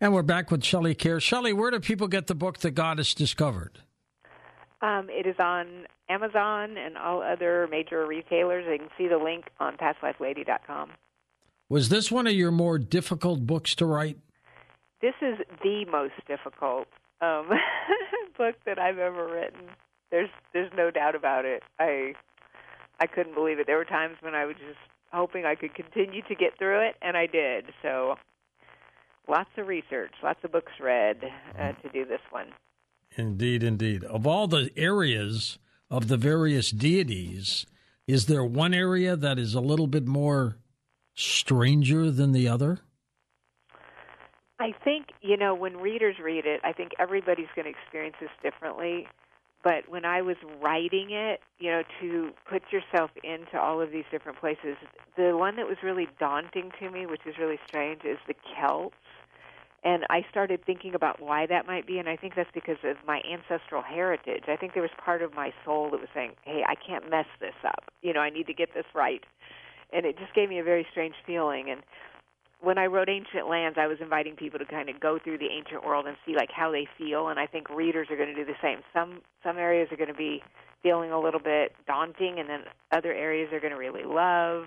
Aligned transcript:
And 0.00 0.14
we're 0.14 0.22
back 0.22 0.52
with 0.52 0.62
Shelley 0.62 0.94
Kerr. 0.94 1.18
Shelley, 1.18 1.52
where 1.52 1.72
do 1.72 1.80
people 1.80 2.06
get 2.06 2.28
the 2.28 2.34
book 2.36 2.58
The 2.58 2.70
Goddess 2.70 3.14
Discovered? 3.14 3.80
Um, 4.80 5.08
it 5.10 5.26
is 5.26 5.34
on 5.40 5.86
Amazon 6.08 6.76
and 6.76 6.96
all 6.96 7.20
other 7.20 7.66
major 7.68 8.06
retailers. 8.06 8.64
They 8.64 8.78
can 8.78 8.90
see 8.96 9.08
the 9.08 9.18
link 9.18 9.46
on 9.58 9.76
pastlifelady.com. 9.76 10.90
Was 11.68 11.88
this 11.88 12.12
one 12.12 12.28
of 12.28 12.32
your 12.32 12.52
more 12.52 12.78
difficult 12.78 13.44
books 13.44 13.74
to 13.74 13.86
write? 13.86 14.18
This 15.02 15.14
is 15.20 15.38
the 15.64 15.84
most 15.90 16.14
difficult 16.28 16.86
um, 17.20 17.48
book 18.38 18.54
that 18.66 18.78
I've 18.78 18.98
ever 18.98 19.26
written. 19.26 19.68
There's 20.10 20.30
there's 20.54 20.70
no 20.76 20.90
doubt 20.90 21.16
about 21.16 21.44
it. 21.44 21.62
I 21.78 22.14
I 23.00 23.06
couldn't 23.06 23.34
believe 23.34 23.58
it. 23.58 23.66
There 23.66 23.76
were 23.76 23.84
times 23.84 24.16
when 24.20 24.34
I 24.34 24.46
was 24.46 24.56
just 24.56 24.78
hoping 25.12 25.44
I 25.44 25.56
could 25.56 25.74
continue 25.74 26.22
to 26.22 26.34
get 26.34 26.56
through 26.56 26.86
it, 26.88 26.96
and 27.02 27.16
I 27.16 27.26
did. 27.26 27.66
So 27.82 28.14
lots 29.28 29.50
of 29.56 29.66
research, 29.66 30.12
lots 30.22 30.40
of 30.44 30.52
books 30.52 30.72
read 30.80 31.18
uh, 31.58 31.72
to 31.72 31.88
do 31.92 32.04
this 32.04 32.20
one. 32.30 32.46
Indeed, 33.16 33.62
indeed. 33.62 34.04
Of 34.04 34.26
all 34.26 34.46
the 34.46 34.70
areas 34.76 35.58
of 35.90 36.08
the 36.08 36.16
various 36.16 36.70
deities, 36.70 37.66
is 38.06 38.26
there 38.26 38.44
one 38.44 38.74
area 38.74 39.16
that 39.16 39.38
is 39.38 39.54
a 39.54 39.60
little 39.60 39.86
bit 39.86 40.06
more 40.06 40.56
stranger 41.14 42.10
than 42.10 42.32
the 42.32 42.48
other? 42.48 42.80
I 44.60 44.72
think, 44.84 45.06
you 45.20 45.36
know, 45.36 45.54
when 45.54 45.76
readers 45.76 46.16
read 46.22 46.44
it, 46.44 46.60
I 46.64 46.72
think 46.72 46.92
everybody's 46.98 47.48
going 47.54 47.64
to 47.66 47.70
experience 47.70 48.16
this 48.20 48.30
differently. 48.42 49.06
But 49.62 49.88
when 49.88 50.04
I 50.04 50.22
was 50.22 50.36
writing 50.60 51.10
it, 51.10 51.40
you 51.58 51.70
know, 51.70 51.82
to 52.00 52.30
put 52.48 52.62
yourself 52.72 53.10
into 53.24 53.60
all 53.60 53.80
of 53.80 53.90
these 53.90 54.04
different 54.10 54.38
places, 54.38 54.76
the 55.16 55.36
one 55.36 55.56
that 55.56 55.66
was 55.66 55.78
really 55.82 56.08
daunting 56.18 56.70
to 56.80 56.90
me, 56.90 57.06
which 57.06 57.22
is 57.26 57.34
really 57.38 57.58
strange, 57.66 58.02
is 58.04 58.18
the 58.26 58.34
Celts. 58.56 58.94
And 59.84 60.04
I 60.10 60.26
started 60.30 60.64
thinking 60.64 60.94
about 60.94 61.20
why 61.20 61.46
that 61.46 61.66
might 61.66 61.86
be, 61.86 61.98
and 61.98 62.08
I 62.08 62.16
think 62.16 62.34
that's 62.34 62.50
because 62.52 62.78
of 62.82 62.96
my 63.06 63.22
ancestral 63.30 63.80
heritage. 63.80 64.44
I 64.48 64.56
think 64.56 64.74
there 64.74 64.82
was 64.82 64.90
part 65.04 65.22
of 65.22 65.34
my 65.34 65.52
soul 65.64 65.90
that 65.90 66.00
was 66.00 66.08
saying, 66.12 66.32
"Hey, 66.42 66.64
I 66.66 66.74
can't 66.74 67.08
mess 67.08 67.26
this 67.40 67.54
up. 67.64 67.84
You 68.02 68.12
know, 68.12 68.20
I 68.20 68.30
need 68.30 68.48
to 68.48 68.54
get 68.54 68.74
this 68.74 68.86
right." 68.92 69.24
And 69.92 70.04
it 70.04 70.18
just 70.18 70.34
gave 70.34 70.48
me 70.48 70.58
a 70.58 70.64
very 70.64 70.86
strange 70.90 71.14
feeling. 71.24 71.70
And 71.70 71.82
when 72.60 72.76
I 72.76 72.86
wrote 72.86 73.08
Ancient 73.08 73.48
Lands, 73.48 73.78
I 73.78 73.86
was 73.86 74.00
inviting 74.00 74.34
people 74.34 74.58
to 74.58 74.64
kind 74.64 74.88
of 74.88 74.98
go 74.98 75.18
through 75.22 75.38
the 75.38 75.50
ancient 75.50 75.84
world 75.84 76.06
and 76.06 76.16
see 76.26 76.34
like 76.34 76.50
how 76.50 76.72
they 76.72 76.86
feel, 76.98 77.28
and 77.28 77.38
I 77.38 77.46
think 77.46 77.70
readers 77.70 78.08
are 78.10 78.16
going 78.16 78.28
to 78.28 78.34
do 78.34 78.44
the 78.44 78.58
same. 78.60 78.82
Some 78.92 79.22
some 79.44 79.58
areas 79.58 79.92
are 79.92 79.96
going 79.96 80.12
to 80.12 80.14
be 80.14 80.42
feeling 80.82 81.12
a 81.12 81.20
little 81.20 81.40
bit 81.40 81.72
daunting, 81.86 82.40
and 82.40 82.48
then 82.48 82.64
other 82.90 83.12
areas 83.12 83.52
are 83.52 83.60
going 83.60 83.72
to 83.72 83.78
really 83.78 84.04
love. 84.04 84.66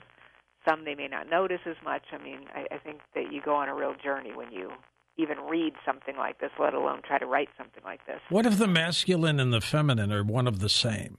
Some 0.67 0.85
they 0.85 0.95
may 0.95 1.07
not 1.07 1.29
notice 1.29 1.61
as 1.65 1.75
much. 1.83 2.03
I 2.13 2.17
mean, 2.23 2.47
I, 2.55 2.75
I 2.75 2.77
think 2.77 3.01
that 3.13 3.31
you 3.31 3.41
go 3.41 3.55
on 3.55 3.67
a 3.67 3.75
real 3.75 3.95
journey 4.01 4.31
when 4.33 4.51
you 4.51 4.71
even 5.17 5.37
read 5.39 5.73
something 5.85 6.15
like 6.17 6.39
this, 6.39 6.51
let 6.59 6.73
alone 6.73 7.01
try 7.05 7.19
to 7.19 7.25
write 7.25 7.49
something 7.57 7.83
like 7.83 8.05
this. 8.05 8.19
What 8.29 8.45
if 8.45 8.57
the 8.57 8.67
masculine 8.67 9.39
and 9.39 9.53
the 9.53 9.61
feminine 9.61 10.11
are 10.11 10.23
one 10.23 10.47
of 10.47 10.59
the 10.59 10.69
same? 10.69 11.17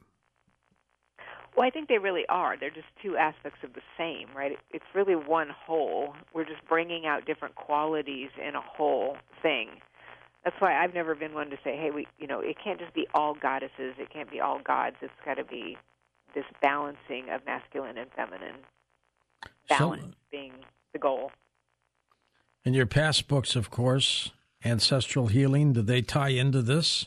Well, 1.57 1.67
I 1.67 1.71
think 1.71 1.89
they 1.89 1.99
really 1.99 2.25
are. 2.29 2.57
They're 2.59 2.71
just 2.71 2.87
two 3.03 3.17
aspects 3.17 3.59
of 3.63 3.75
the 3.75 3.83
same, 3.99 4.29
right? 4.35 4.59
It's 4.71 4.85
really 4.95 5.15
one 5.15 5.49
whole. 5.51 6.15
We're 6.33 6.47
just 6.47 6.67
bringing 6.67 7.07
out 7.07 7.27
different 7.27 7.57
qualities 7.57 8.31
in 8.41 8.55
a 8.55 8.63
whole 8.63 9.19
thing. 9.43 9.69
That's 10.45 10.57
why 10.61 10.83
I've 10.83 10.95
never 10.95 11.15
been 11.15 11.35
one 11.35 11.51
to 11.51 11.57
say, 11.63 11.77
"Hey, 11.77 11.91
we, 11.91 12.09
you 12.19 12.27
know, 12.27 12.41
it 12.41 12.57
can't 12.59 12.81
just 12.81 12.95
be 12.95 13.07
all 13.15 13.35
goddesses. 13.35 13.95
It 13.99 14.11
can't 14.11 14.31
be 14.31 14.41
all 14.41 14.61
gods. 14.61 14.97
It's 15.03 15.13
got 15.25 15.35
to 15.35 15.45
be 15.45 15.77
this 16.35 16.47
balancing 16.63 17.29
of 17.29 17.45
masculine 17.45 17.99
and 17.99 18.11
feminine. 18.13 18.57
Balance 19.69 20.03
so, 20.05 20.11
being 20.31 20.53
the 20.93 20.99
goal." 20.99 21.31
In 22.65 22.75
your 22.75 22.87
past 22.87 23.27
books, 23.27 23.57
of 23.57 23.71
course, 23.71 24.31
ancestral 24.65 25.27
healing, 25.27 25.73
do 25.73 25.83
they 25.83 26.01
tie 26.01 26.29
into 26.29 26.63
this? 26.63 27.07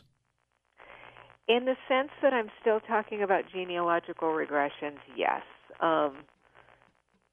In 1.48 1.64
the 1.64 1.76
sense 1.88 2.10
that 2.22 2.34
I'm 2.34 2.50
still 2.60 2.82
talking 2.82 3.22
about 3.24 3.46
genealogical 3.54 4.30
regressions, 4.30 4.98
yes. 5.16 5.44
Um, 5.80 6.18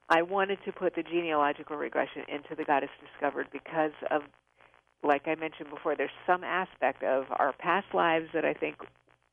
I 0.09 0.22
wanted 0.22 0.59
to 0.66 0.72
put 0.72 0.94
the 0.94 1.03
genealogical 1.03 1.77
regression 1.77 2.22
into 2.28 2.55
the 2.55 2.65
Goddess 2.65 2.91
Discovered 3.00 3.49
because 3.50 3.93
of, 4.11 4.22
like 5.03 5.22
I 5.27 5.34
mentioned 5.34 5.71
before, 5.71 5.97
there's 5.97 6.11
some 6.25 6.44
aspect 6.44 7.03
of 7.03 7.25
our 7.31 7.53
past 7.59 7.87
lives 7.93 8.27
that 8.34 8.44
I 8.44 8.53
think 8.53 8.77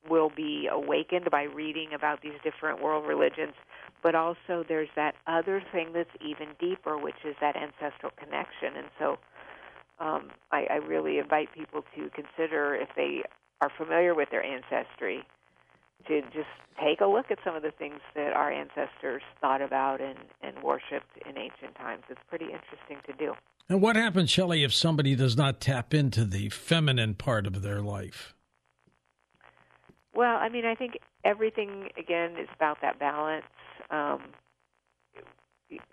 will 0.07 0.31
be 0.35 0.67
awakened 0.71 1.29
by 1.31 1.43
reading 1.43 1.89
about 1.93 2.21
these 2.21 2.39
different 2.43 2.81
world 2.81 3.05
religions 3.07 3.53
but 4.01 4.15
also 4.15 4.63
there's 4.67 4.89
that 4.95 5.15
other 5.27 5.61
thing 5.71 5.89
that's 5.93 6.09
even 6.21 6.49
deeper, 6.59 6.97
which 6.97 7.15
is 7.25 7.35
that 7.41 7.55
ancestral 7.55 8.11
connection. 8.17 8.75
And 8.77 8.87
so 8.97 9.17
um, 9.99 10.29
I, 10.51 10.67
I 10.69 10.75
really 10.75 11.17
invite 11.17 11.49
people 11.53 11.83
to 11.95 12.09
consider 12.11 12.75
if 12.75 12.89
they 12.95 13.23
are 13.61 13.71
familiar 13.77 14.15
with 14.15 14.29
their 14.31 14.43
ancestry 14.43 15.23
to 16.07 16.21
just 16.21 16.47
take 16.81 17.01
a 17.01 17.05
look 17.05 17.29
at 17.29 17.39
some 17.43 17.57
of 17.57 17.61
the 17.61 17.71
things 17.71 17.99
that 18.15 18.31
our 18.31 18.49
ancestors 18.49 19.21
thought 19.41 19.61
about 19.61 19.99
and, 19.99 20.17
and 20.41 20.63
worshipped 20.63 21.17
in 21.25 21.37
ancient 21.37 21.75
times. 21.75 22.03
It's 22.09 22.21
pretty 22.29 22.45
interesting 22.45 22.99
to 23.05 23.13
do. 23.13 23.33
And 23.67 23.81
what 23.81 23.97
happens, 23.97 24.31
Shelley, 24.31 24.63
if 24.63 24.73
somebody 24.73 25.13
does 25.15 25.35
not 25.35 25.59
tap 25.59 25.93
into 25.93 26.23
the 26.23 26.49
feminine 26.49 27.15
part 27.15 27.45
of 27.45 27.61
their 27.61 27.81
life? 27.81 28.33
Well, 30.13 30.37
I 30.37 30.49
mean, 30.49 30.65
I 30.65 30.75
think 30.75 30.97
everything 31.23 31.89
again 31.97 32.31
is 32.37 32.47
about 32.55 32.77
that 32.81 32.99
balance 32.99 33.45
um, 33.91 34.21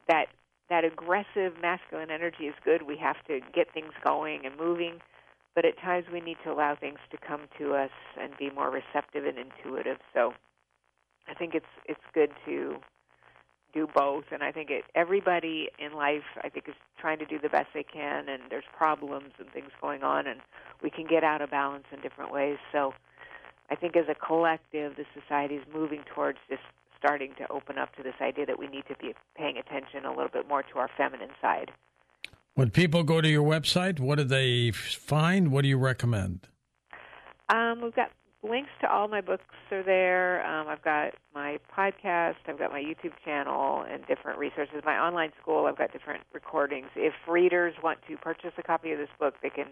that 0.09 0.27
that 0.69 0.85
aggressive 0.85 1.53
masculine 1.63 2.11
energy 2.11 2.45
is 2.45 2.55
good. 2.65 2.83
We 2.83 2.97
have 2.99 3.17
to 3.29 3.41
get 3.55 3.73
things 3.73 3.93
going 4.05 4.47
and 4.47 4.57
moving, 4.59 5.01
but 5.55 5.65
at 5.65 5.79
times 5.79 6.07
we 6.13 6.21
need 6.21 6.39
to 6.45 6.53
allow 6.53 6.75
things 6.75 6.99
to 7.13 7.17
come 7.19 7.43
to 7.59 7.75
us 7.75 7.91
and 8.21 8.33
be 8.39 8.51
more 8.51 8.71
receptive 8.71 9.25
and 9.27 9.39
intuitive. 9.39 9.99
So 10.13 10.35
I 11.29 11.35
think 11.35 11.55
it's 11.55 11.67
it's 11.87 12.01
good 12.15 12.31
to 12.47 12.77
do 13.75 13.87
both 13.95 14.25
and 14.33 14.43
I 14.43 14.53
think 14.53 14.71
it 14.71 14.85
everybody 14.95 15.69
in 15.79 15.93
life 15.95 16.23
I 16.43 16.49
think 16.49 16.69
is 16.69 16.75
trying 16.99 17.19
to 17.19 17.27
do 17.27 17.39
the 17.39 17.49
best 17.51 17.69
they 17.75 17.83
can 17.83 18.29
and 18.29 18.43
there's 18.49 18.65
problems 18.77 19.33
and 19.39 19.51
things 19.51 19.71
going 19.83 20.03
on 20.03 20.27
and 20.27 20.41
we 20.83 20.91
can 20.91 21.07
get 21.07 21.25
out 21.25 21.43
of 21.43 21.51
balance 21.51 21.85
in 21.93 22.01
different 22.01 22.33
ways. 22.33 22.59
So 22.73 22.95
I 23.71 23.75
think 23.75 23.97
as 23.97 24.07
a 24.09 24.15
collective 24.15 24.97
the 24.97 25.05
society 25.19 25.57
is 25.57 25.65
moving 25.73 26.03
towards 26.15 26.39
just 26.49 26.63
starting 26.99 27.33
to 27.39 27.51
open 27.51 27.79
up 27.79 27.95
to 27.97 28.03
this 28.03 28.15
idea 28.21 28.47
that 28.47 28.59
we 28.59 28.69
need 28.69 28.85
to 28.89 28.97
be 29.01 29.15
paying 29.37 29.57
attention 29.59 30.05
a 30.05 30.11
little 30.11 30.31
bit 30.33 30.49
more 30.49 30.63
to 30.63 30.79
our 30.79 30.91
feminine 30.97 31.31
side. 31.41 31.71
When 32.55 32.71
people 32.71 33.03
go 33.03 33.21
to 33.21 33.29
your 33.29 33.45
website, 33.45 34.01
what 34.01 34.17
do 34.17 34.25
they 34.25 34.71
find? 34.71 35.53
What 35.53 35.63
do 35.63 35.69
you 35.69 35.77
recommend? 35.77 36.49
Um, 37.51 37.83
we've 37.83 37.95
got 37.95 38.11
links 38.43 38.71
to 38.81 38.91
all 38.91 39.09
my 39.09 39.21
books 39.21 39.45
are 39.71 39.83
there. 39.83 40.45
Um, 40.47 40.69
I've 40.69 40.83
got 40.83 41.13
my 41.35 41.59
podcast, 41.77 42.37
I've 42.47 42.59
got 42.59 42.71
my 42.71 42.81
YouTube 42.81 43.13
channel, 43.25 43.85
and 43.91 44.07
different 44.07 44.39
resources. 44.39 44.83
My 44.85 44.99
online 44.99 45.33
school, 45.41 45.67
I've 45.67 45.77
got 45.77 45.93
different 45.93 46.23
recordings. 46.33 46.89
If 46.97 47.13
readers 47.29 47.75
want 47.83 47.99
to 48.09 48.17
purchase 48.17 48.53
a 48.59 48.63
copy 48.63 48.93
of 48.93 48.99
this 48.99 49.09
book, 49.19 49.35
they 49.43 49.51
can. 49.51 49.67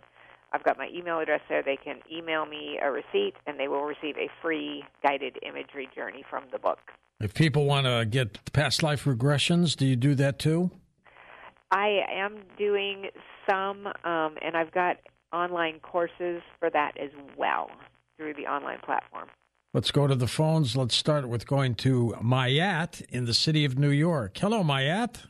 I've 0.53 0.63
got 0.63 0.79
my 0.79 0.89
email 0.95 1.19
address 1.19 1.41
there. 1.49 1.63
They 1.63 1.77
can 1.77 2.01
email 2.13 2.47
me 2.47 2.79
a 2.83 2.91
receipt, 2.91 3.35
and 3.47 3.59
they 3.59 3.69
will 3.69 3.83
receive 3.83 4.17
a 4.17 4.29
free 4.41 4.85
guided 5.03 5.39
imagery 5.43 5.89
journey 5.95 6.25
from 6.29 6.45
the 6.53 6.59
book. 6.59 6.79
If 7.21 7.35
people 7.35 7.65
want 7.65 7.87
to 7.87 8.05
get 8.05 8.53
past 8.53 8.83
life 8.83 9.05
regressions, 9.05 9.77
do 9.77 9.87
you 9.87 9.97
do 9.97 10.15
that 10.17 10.39
too? 10.39 10.71
I 11.71 12.01
am 12.13 12.39
doing 12.57 13.07
some, 13.49 13.87
um, 13.87 14.37
and 14.43 14.57
I've 14.57 14.73
got 14.73 14.99
online 15.33 15.81
courses 15.81 16.43
for 16.61 16.71
that 16.71 16.93
as 17.01 17.11
well 17.37 17.69
through 18.17 18.35
the 18.35 18.47
online 18.47 18.79
platform. 18.85 19.29
Let's 19.73 19.91
go 19.91 20.07
to 20.07 20.15
the 20.15 20.29
phones. 20.29 20.77
Let's 20.77 20.95
start 20.95 21.29
with 21.29 21.49
going 21.49 21.75
to 21.77 22.15
Mayat 22.23 23.03
in 23.09 23.25
the 23.25 23.35
city 23.35 23.65
of 23.65 23.77
New 23.77 23.91
York. 23.91 24.39
Hello, 24.39 24.63
Mayat. 24.63 25.25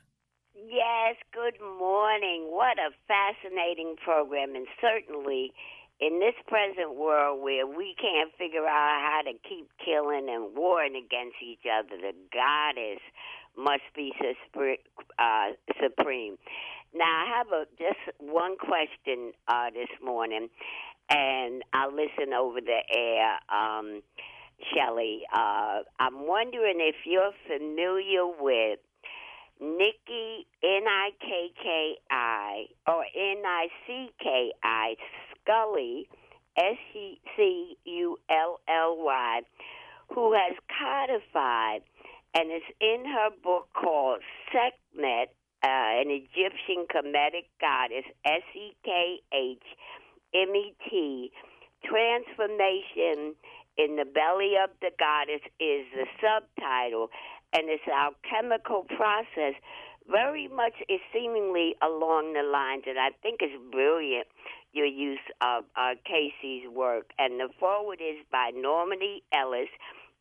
Yes, 0.75 1.15
good 1.33 1.55
morning. 1.79 2.51
What 2.51 2.79
a 2.83 2.91
fascinating 3.07 3.95
program, 4.03 4.57
and 4.57 4.66
certainly 4.81 5.53
in 6.01 6.19
this 6.19 6.34
present 6.48 6.97
world 6.97 7.41
where 7.45 7.65
we 7.65 7.95
can't 7.95 8.33
figure 8.37 8.66
out 8.66 8.98
how 8.98 9.21
to 9.22 9.39
keep 9.48 9.71
killing 9.78 10.27
and 10.28 10.57
warring 10.57 10.97
against 10.97 11.37
each 11.41 11.63
other, 11.63 11.95
the 11.95 12.10
goddess 12.34 12.98
must 13.57 13.87
be 13.95 14.10
uh, 14.19 15.54
supreme. 15.81 16.39
Now, 16.93 17.04
I 17.04 17.39
have 17.39 17.47
a, 17.53 17.66
just 17.78 18.19
one 18.19 18.57
question 18.57 19.31
uh, 19.47 19.71
this 19.71 19.95
morning, 20.04 20.48
and 21.09 21.63
I'll 21.72 21.95
listen 21.95 22.34
over 22.34 22.60
the 22.60 22.81
air. 22.91 23.39
Um, 23.47 24.03
Shelley, 24.75 25.22
uh, 25.33 25.87
I'm 26.01 26.27
wondering 26.27 26.78
if 26.81 26.97
you're 27.07 27.33
familiar 27.47 28.27
with 28.27 28.81
Nikki 29.60 30.47
N 30.62 30.84
I 30.86 31.10
K 31.21 31.51
K 31.62 31.95
I 32.10 32.66
or 32.86 33.04
N 33.04 33.42
I 33.47 33.68
C 33.86 34.09
K 34.21 34.53
I 34.62 34.97
Scully, 35.30 36.09
S 36.56 36.77
C 37.36 37.77
U 37.84 38.18
L 38.30 38.60
L 38.68 38.97
Y, 38.98 39.41
who 40.15 40.33
has 40.33 40.56
codified 40.78 41.83
and 42.34 42.51
is 42.51 42.62
in 42.80 43.04
her 43.06 43.30
book 43.42 43.68
called 43.74 44.21
Sekhmet, 44.53 45.28
uh, 45.62 45.66
an 45.68 46.10
Egyptian 46.10 46.86
Kemetic 46.92 47.47
goddess, 47.60 48.04
S 48.24 48.42
E 48.54 48.74
K 48.84 49.21
H 49.33 49.62
M 50.34 50.54
E 50.54 50.74
T. 50.91 51.30
Transformation 51.84 53.34
in 53.77 53.97
the 53.97 54.04
belly 54.04 54.54
of 54.62 54.71
the 54.80 54.91
goddess 54.98 55.42
is 55.60 55.84
the 55.95 56.07
subtitle, 56.21 57.09
and 57.54 57.71
it's 57.71 57.86
alchemical 57.89 58.84
process. 58.97 59.54
Very 60.10 60.48
much 60.48 60.74
is 60.89 61.01
seemingly 61.15 61.77
along 61.80 62.34
the 62.34 62.42
lines, 62.42 62.84
and 62.86 62.98
I 62.98 63.10
think 63.22 63.41
it's 63.41 63.56
brilliant 63.72 64.27
your 64.74 64.86
use 64.86 65.22
of 65.41 65.65
uh, 65.77 65.95
Cayce's 66.04 66.68
work. 66.68 67.10
And 67.18 67.39
the 67.39 67.48
foreword 67.59 68.01
is 68.01 68.18
by 68.30 68.51
Normandy 68.54 69.22
Ellis 69.33 69.71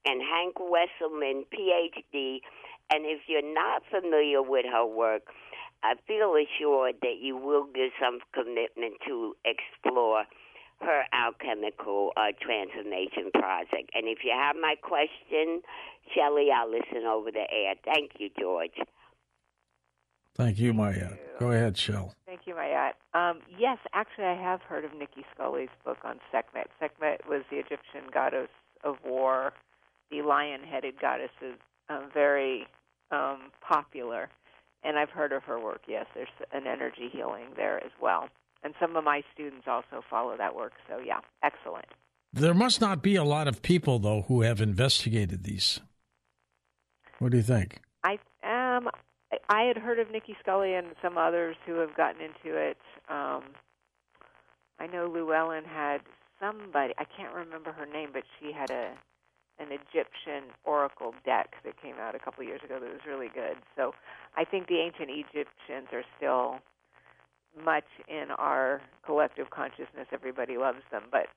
and 0.06 0.22
Hank 0.22 0.56
Wesselman, 0.56 1.44
PhD. 1.52 2.40
And 2.94 3.06
if 3.06 3.22
you're 3.28 3.54
not 3.54 3.82
familiar 3.90 4.42
with 4.42 4.66
her 4.72 4.86
work, 4.86 5.24
I 5.84 5.96
feel 6.08 6.36
assured 6.36 6.96
that 7.02 7.18
you 7.20 7.36
will 7.36 7.66
give 7.74 7.92
some 8.00 8.20
commitment 8.34 8.96
to 9.08 9.36
explore 9.44 10.24
her 10.84 11.04
alchemical 11.14 12.12
uh, 12.16 12.32
transformation 12.40 13.32
project. 13.34 13.92
And 13.96 14.08
if 14.08 14.20
you 14.24 14.34
have 14.38 14.56
my 14.56 14.76
question, 14.82 15.62
Shelley, 16.14 16.50
I'll 16.54 16.70
listen 16.70 17.08
over 17.08 17.32
the 17.32 17.46
air. 17.52 17.76
Thank 17.84 18.12
you, 18.20 18.30
George. 18.40 18.78
Thank 20.36 20.60
you, 20.60 20.74
Maya. 20.74 21.12
Go 21.40 21.52
ahead, 21.52 21.78
Shell. 21.78 22.14
Thank 22.26 22.42
you, 22.46 22.56
Mayat. 22.56 22.94
Um, 23.14 23.42
yes, 23.58 23.78
actually, 23.94 24.26
I 24.26 24.36
have 24.36 24.62
heard 24.62 24.84
of 24.84 24.92
Nikki 24.98 25.24
Scully's 25.34 25.70
book 25.86 26.00
on 26.04 26.20
Sekhmet. 26.32 26.68
Sekhmet 26.80 27.28
was 27.30 27.44
the 27.52 27.58
Egyptian 27.58 28.10
goddess 28.12 28.50
of 28.84 28.96
war. 29.06 29.54
The 30.10 30.24
lion-headed 30.24 31.00
goddess 31.00 31.30
is 31.42 31.56
uh, 31.90 32.02
very 32.12 32.66
um, 33.12 33.52
popular, 33.62 34.30
and 34.84 34.98
I've 34.98 35.12
heard 35.12 35.32
of 35.34 35.44
her 35.44 35.60
work. 35.60 35.82
Yes, 35.88 36.08
there's 36.16 36.28
an 36.52 36.66
energy 36.66 37.10
healing 37.12 37.46
there 37.56 37.78
as 37.84 37.92
well, 38.02 38.30
and 38.64 38.74
some 38.80 38.96
of 38.96 39.04
my 39.04 39.24
students 39.34 39.66
also 39.68 40.04
follow 40.10 40.36
that 40.38 40.56
work. 40.56 40.74
So, 40.90 41.00
yeah, 41.00 41.20
excellent. 41.44 41.86
There 42.34 42.54
must 42.54 42.82
not 42.82 43.04
be 43.04 43.16
a 43.16 43.24
lot 43.24 43.48
of 43.48 43.62
people 43.62 44.00
though 44.00 44.24
who 44.28 44.42
have 44.42 44.60
investigated 44.60 45.44
these. 45.44 45.80
What 47.20 47.32
do 47.32 47.38
you 47.38 47.44
think? 47.44 47.80
I 48.04 48.14
um 48.44 48.90
I 49.50 49.64
had 49.64 49.78
heard 49.78 50.00
of 50.00 50.12
Nikki 50.12 50.36
Scully 50.42 50.74
and 50.74 50.88
some 51.02 51.18
others 51.18 51.56
who 51.66 51.76
have 51.76 51.96
gotten 51.96 52.22
into 52.22 52.58
it. 52.58 52.78
Um, 53.10 53.44
I 54.80 54.88
know 54.88 55.08
Llewellyn 55.08 55.64
had 55.64 56.02
somebody. 56.40 56.94
I 56.98 57.06
can't 57.06 57.34
remember 57.34 57.72
her 57.72 57.86
name, 57.86 58.10
but 58.14 58.24
she 58.40 58.52
had 58.52 58.72
a 58.72 58.94
an 59.60 59.68
Egyptian 59.70 60.50
oracle 60.64 61.14
deck 61.24 61.54
that 61.64 61.80
came 61.80 61.96
out 62.02 62.16
a 62.16 62.20
couple 62.20 62.44
years 62.44 62.62
ago 62.66 62.80
that 62.80 62.90
was 62.90 63.06
really 63.08 63.30
good. 63.34 63.56
So 63.76 63.94
I 64.36 64.44
think 64.44 64.68
the 64.68 64.80
ancient 64.80 65.10
Egyptians 65.12 65.94
are 65.94 66.04
still 66.18 66.58
much 67.64 67.86
in 68.08 68.32
our 68.38 68.82
collective 69.06 69.50
consciousness. 69.50 70.08
Everybody 70.12 70.58
loves 70.58 70.82
them, 70.92 71.04
but 71.12 71.28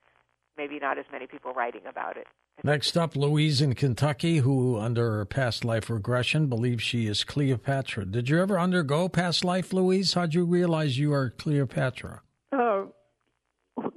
maybe 0.56 0.78
not 0.78 0.98
as 0.98 1.04
many 1.12 1.26
people 1.26 1.52
writing 1.52 1.82
about 1.88 2.16
it. 2.16 2.26
Next 2.64 2.96
up, 2.96 3.14
Louise 3.14 3.60
in 3.60 3.74
Kentucky, 3.74 4.38
who, 4.38 4.78
under 4.78 5.12
her 5.12 5.24
past 5.26 5.64
life 5.64 5.90
regression, 5.90 6.46
believes 6.46 6.82
she 6.82 7.06
is 7.06 7.22
Cleopatra. 7.22 8.06
Did 8.06 8.30
you 8.30 8.40
ever 8.40 8.58
undergo 8.58 9.08
past 9.08 9.44
life, 9.44 9.74
Louise? 9.74 10.14
How'd 10.14 10.34
you 10.34 10.44
realize 10.44 10.98
you 10.98 11.12
are 11.12 11.30
Cleopatra? 11.30 12.22
Uh, 12.52 12.84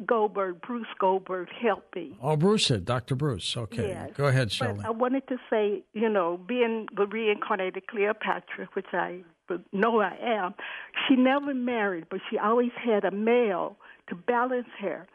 Goldberg, 0.06 0.62
Bruce 0.62 0.88
Goldberg 1.00 1.48
helped 1.62 1.96
me. 1.96 2.18
Oh, 2.22 2.36
Bruce 2.36 2.68
did, 2.68 2.84
Dr. 2.84 3.16
Bruce. 3.16 3.56
Okay. 3.56 3.90
Yes. 3.90 4.12
Go 4.16 4.26
ahead, 4.26 4.52
Shelley. 4.52 4.74
But 4.78 4.88
I 4.88 4.90
wanted 4.90 5.28
to 5.30 5.38
say, 5.50 5.84
you 5.94 6.10
know, 6.10 6.38
being 6.38 6.88
the 6.96 7.06
reincarnated 7.06 7.88
Cleopatra, 7.88 8.68
which 8.74 8.88
I 8.92 9.22
know 9.72 10.00
I 10.02 10.18
am, 10.22 10.54
she 11.08 11.16
never 11.16 11.54
married, 11.54 12.06
but 12.10 12.20
she 12.30 12.38
always 12.38 12.72
had 12.84 13.06
a 13.06 13.12
male 13.12 13.78
to 14.10 14.16
balance 14.16 14.68
her. 14.80 15.08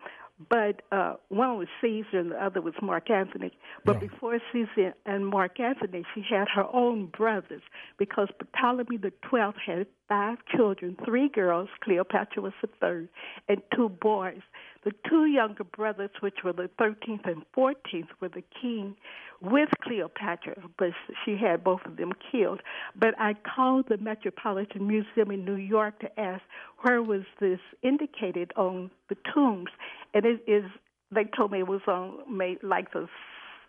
But 0.51 0.83
uh, 0.91 1.15
one 1.29 1.59
was 1.59 1.69
Caesar 1.81 2.19
and 2.19 2.33
the 2.33 2.45
other 2.45 2.61
was 2.61 2.75
Mark 2.83 3.09
Antony. 3.09 3.53
But 3.87 4.03
Yeah. 4.03 4.09
before 4.09 4.39
Caesar 4.53 4.93
and 5.07 5.25
Mark 5.27 5.61
Antony, 5.61 6.05
she 6.13 6.23
had 6.29 6.49
her 6.53 6.67
own 6.75 7.07
brothers 7.07 7.63
because 7.99 8.29
Ptolemy 8.59 8.97
the 8.97 9.13
Twelfth 9.23 9.59
had 9.65 9.87
five 10.09 10.39
children, 10.55 10.97
three 11.05 11.29
girls, 11.29 11.69
Cleopatra 11.83 12.43
was 12.43 12.53
the 12.61 12.69
third, 12.81 13.09
and 13.49 13.63
two 13.75 13.89
boys. 13.89 14.41
The 14.85 14.93
two 15.09 15.25
younger 15.25 15.65
brothers, 15.65 16.11
which 16.21 16.45
were 16.45 16.53
the 16.53 16.69
13th 16.79 17.27
and 17.27 17.43
14th, 17.57 18.09
were 18.21 18.29
the 18.29 18.45
king 18.61 18.97
with 19.41 19.71
Cleopatra, 19.83 20.57
but 20.79 20.91
she 21.25 21.37
had 21.37 21.65
both 21.65 21.81
of 21.87 21.97
them 21.97 22.13
killed. 22.31 22.61
But 22.95 23.15
I 23.19 23.35
called 23.35 23.87
the 23.89 23.97
Metropolitan 23.97 24.87
Museum 24.87 25.31
in 25.31 25.45
New 25.45 25.57
York 25.57 26.01
to 26.01 26.21
ask 26.21 26.43
where 26.83 27.03
was 27.03 27.23
this 27.41 27.61
indicated 27.83 28.53
on 28.57 28.91
the 29.09 29.17
tombs, 29.33 29.71
and 30.13 30.25
it 30.27 30.43
is. 30.47 30.65
They 31.11 31.25
told 31.37 31.53
me 31.53 31.61
it 31.61 31.69
was 31.69 31.83
on 31.87 32.19
like 32.63 32.93
the 32.93 33.09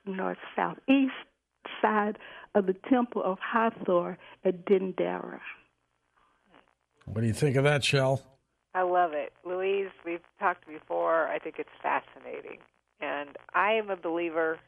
north 0.06 0.38
southeast 0.56 1.14
side 1.82 2.18
of 2.56 2.66
the 2.66 2.76
temple 2.90 3.22
of 3.24 3.38
Hathor 3.40 4.18
at 4.44 4.66
Dendera. 4.66 5.40
What 7.06 7.22
do 7.22 7.28
you 7.28 7.34
think 7.34 7.56
of 7.56 7.66
that, 7.66 7.84
Shell? 7.84 8.35
I 8.76 8.82
love 8.82 9.14
it. 9.14 9.32
Louise, 9.46 9.90
we've 10.06 10.20
talked 10.38 10.68
before. 10.68 11.30
I 11.30 11.40
think 11.40 11.56
it's 11.60 11.70
fascinating. 11.82 12.60
And 13.00 13.30
I 13.54 13.72
am 13.72 13.90
a 13.90 13.96
believer 13.96 14.60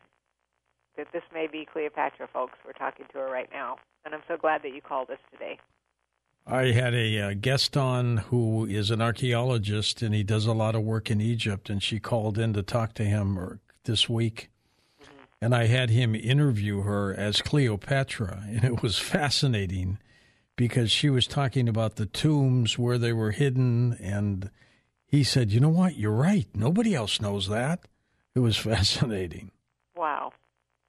that 0.96 1.08
this 1.12 1.24
may 1.34 1.46
be 1.46 1.68
Cleopatra, 1.72 2.30
folks. 2.32 2.58
We're 2.66 2.72
talking 2.72 3.06
to 3.12 3.20
her 3.20 3.30
right 3.30 3.50
now. 3.52 3.76
And 4.06 4.16
I'm 4.16 4.22
so 4.26 4.38
glad 4.38 4.64
that 4.64 4.74
you 4.74 4.82
called 4.82 5.10
us 5.10 5.20
today. 5.30 5.60
I 6.48 6.72
had 6.72 6.94
a 6.94 7.20
uh, 7.20 7.34
guest 7.34 7.76
on 7.76 8.18
who 8.18 8.66
is 8.66 8.92
an 8.92 9.02
archaeologist 9.02 10.02
and 10.02 10.16
he 10.16 10.24
does 10.24 10.46
a 10.46 10.54
lot 10.54 10.76
of 10.76 10.84
work 10.84 11.12
in 11.12 11.20
Egypt. 11.20 11.70
And 11.70 11.84
she 11.84 12.00
called 12.00 12.38
in 12.38 12.54
to 12.54 12.64
talk 12.64 12.94
to 12.94 13.04
him 13.04 13.38
or, 13.38 13.60
this 13.84 14.08
week. 14.08 14.50
And 15.42 15.54
I 15.54 15.66
had 15.66 15.90
him 15.90 16.16
interview 16.16 16.82
her 16.84 17.14
as 17.14 17.42
Cleopatra. 17.42 18.46
And 18.48 18.64
it 18.64 18.82
was 18.82 18.98
fascinating 18.98 20.00
because 20.58 20.92
she 20.92 21.10
was 21.10 21.26
talking 21.26 21.70
about 21.70 21.96
the 21.96 22.06
tombs 22.06 22.78
where 22.78 22.98
they 22.98 23.14
were 23.14 23.32
hidden. 23.32 23.96
And 24.02 24.50
he 25.06 25.24
said, 25.24 25.52
You 25.52 25.62
know 25.62 25.70
what? 25.70 25.96
You're 25.96 26.12
right. 26.12 26.48
Nobody 26.54 26.94
else 26.94 27.22
knows 27.22 27.48
that. 27.48 27.88
It 28.36 28.40
was 28.40 28.58
fascinating. 28.72 29.52
Wow. 29.96 30.34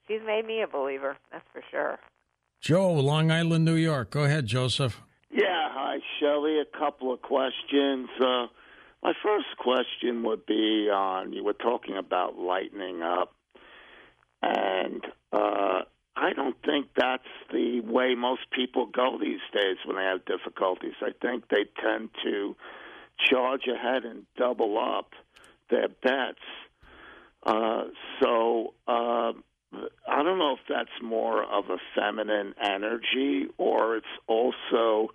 She's 0.09 0.20
made 0.26 0.47
me 0.47 0.62
a 0.62 0.67
believer, 0.67 1.17
that's 1.31 1.44
for 1.53 1.62
sure. 1.70 1.99
Joe, 2.61 2.93
Long 2.94 3.31
Island, 3.31 3.65
New 3.65 3.75
York. 3.75 4.11
Go 4.11 4.25
ahead, 4.25 4.47
Joseph. 4.47 5.00
Yeah, 5.31 5.69
hi, 5.71 5.99
Shelley. 6.19 6.59
A 6.61 6.79
couple 6.79 7.12
of 7.12 7.21
questions. 7.23 8.09
Uh, 8.19 8.47
my 9.03 9.12
first 9.23 9.47
question 9.59 10.25
would 10.25 10.45
be 10.47 10.88
on 10.92 11.33
you 11.33 11.45
were 11.45 11.52
talking 11.52 11.97
about 11.97 12.37
lightening 12.38 13.02
up, 13.02 13.35
and 14.42 15.04
uh, 15.33 15.83
I 16.20 16.32
don't 16.32 16.56
think 16.64 16.88
that's 16.96 17.22
the 17.52 17.80
way 17.80 18.16
most 18.16 18.50
people 18.50 18.87
go 18.87 19.18
these 19.20 19.40
days 19.52 19.76
when 19.87 19.96
they 19.96 20.02
have 20.02 20.25
difficulties. 20.25 20.94
I 21.00 21.10
think 21.22 21.44
they 21.48 21.64
tend 21.80 22.10
to 22.25 22.56
charge 23.30 23.62
ahead 23.72 24.04
and 24.04 24.26
double 24.37 24.78
up 24.78 25.10
their 25.70 25.87
bets. 25.88 26.38
Uh, 27.44 27.84
so 28.20 28.75
uh, 28.88 29.32
I 30.08 30.22
don't 30.25 30.38
know 30.38 30.54
if 30.54 30.66
that's 30.68 31.02
more 31.02 31.44
of 31.44 31.66
a 31.70 31.78
feminine 31.94 32.54
energy 32.60 33.46
or 33.56 33.96
it's 33.96 34.06
also 34.26 35.10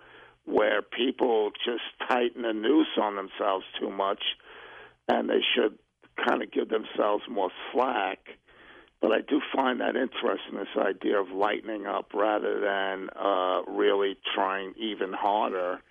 where 0.46 0.80
people 0.80 1.50
just 1.66 1.82
tighten 2.08 2.42
the 2.42 2.54
noose 2.54 2.96
on 3.00 3.16
themselves 3.16 3.66
too 3.78 3.90
much 3.90 4.22
and 5.08 5.28
they 5.28 5.42
should 5.54 5.78
kind 6.26 6.42
of 6.42 6.50
give 6.50 6.70
themselves 6.70 7.24
more 7.28 7.50
slack. 7.72 8.20
But 9.04 9.12
I 9.12 9.20
do 9.20 9.38
find 9.54 9.82
that 9.82 9.96
interesting, 9.96 10.54
this 10.54 10.66
idea 10.78 11.20
of 11.20 11.28
lightening 11.28 11.84
up 11.84 12.14
rather 12.14 12.58
than 12.58 13.10
uh, 13.14 13.60
really 13.68 14.16
trying 14.34 14.72
even 14.78 15.12
harder. 15.12 15.82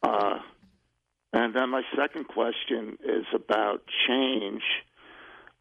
Uh, 0.00 0.38
and 1.32 1.52
then 1.56 1.70
my 1.70 1.82
second 1.96 2.28
question 2.28 2.98
is 3.04 3.24
about 3.34 3.82
change. 4.06 4.62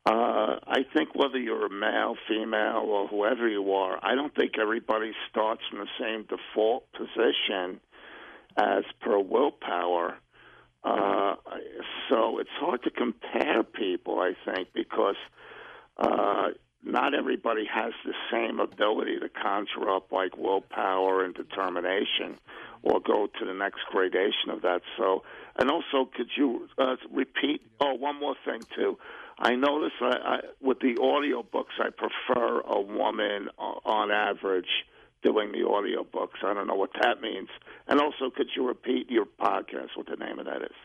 Uh, 0.05 0.59
I 0.67 0.85
think 0.93 1.15
whether 1.15 1.39
you're 1.39 1.65
a 1.65 1.71
male, 1.71 2.15
female, 2.27 2.83
or 2.85 3.07
whoever 3.07 3.49
you 3.49 3.73
are, 3.73 3.97
I 4.03 4.13
don't 4.13 4.35
think 4.35 4.59
everybody 4.61 5.13
starts 5.31 5.61
from 5.71 5.79
the 5.79 5.87
same 5.99 6.27
default 6.29 6.85
position 6.91 7.79
as 8.57 8.83
per 9.01 9.17
willpower. 9.17 10.19
Uh, 10.83 11.33
so 12.11 12.37
it's 12.37 12.49
hard 12.59 12.83
to 12.83 12.91
compare 12.91 13.63
people, 13.63 14.19
I 14.19 14.33
think, 14.45 14.67
because 14.75 15.15
uh, 15.99 16.47
not 16.83 17.13
everybody 17.13 17.65
has 17.65 17.93
the 18.05 18.13
same 18.31 18.59
ability 18.59 19.19
to 19.19 19.29
conjure 19.29 19.89
up 19.89 20.11
like 20.11 20.37
willpower 20.37 21.23
and 21.23 21.35
determination 21.35 22.37
or 22.81 22.99
go 23.01 23.27
to 23.27 23.45
the 23.45 23.53
next 23.53 23.81
gradation 23.91 24.49
of 24.49 24.61
that. 24.61 24.81
So, 24.97 25.23
and 25.57 25.69
also, 25.69 26.09
could 26.15 26.29
you 26.37 26.69
uh, 26.77 26.95
repeat? 27.11 27.61
Oh, 27.81 27.93
one 27.93 28.19
more 28.19 28.35
thing, 28.45 28.61
too. 28.75 28.97
I 29.37 29.55
notice 29.55 29.91
I, 30.01 30.05
I, 30.05 30.37
with 30.61 30.79
the 30.79 30.97
audio 31.01 31.43
books, 31.43 31.73
I 31.79 31.89
prefer 31.89 32.61
a 32.61 32.79
woman 32.81 33.49
uh, 33.57 33.61
on 33.85 34.11
average 34.11 34.85
doing 35.21 35.51
the 35.51 35.67
audio 35.67 36.05
books. 36.05 36.39
I 36.45 36.53
don't 36.53 36.67
know 36.67 36.75
what 36.75 36.91
that 37.01 37.21
means. 37.21 37.49
And 37.87 37.99
also, 37.99 38.29
could 38.35 38.47
you 38.55 38.65
repeat 38.67 39.09
your 39.09 39.25
podcast? 39.25 39.89
What 39.95 40.07
the 40.07 40.15
name 40.15 40.39
of 40.39 40.45
that 40.45 40.61
is? 40.61 40.75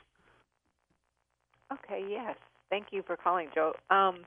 Okay. 1.72 2.04
Yes. 2.08 2.36
Thank 2.70 2.86
you 2.90 3.02
for 3.06 3.16
calling, 3.16 3.48
Joe. 3.54 3.74
Um, 3.90 4.24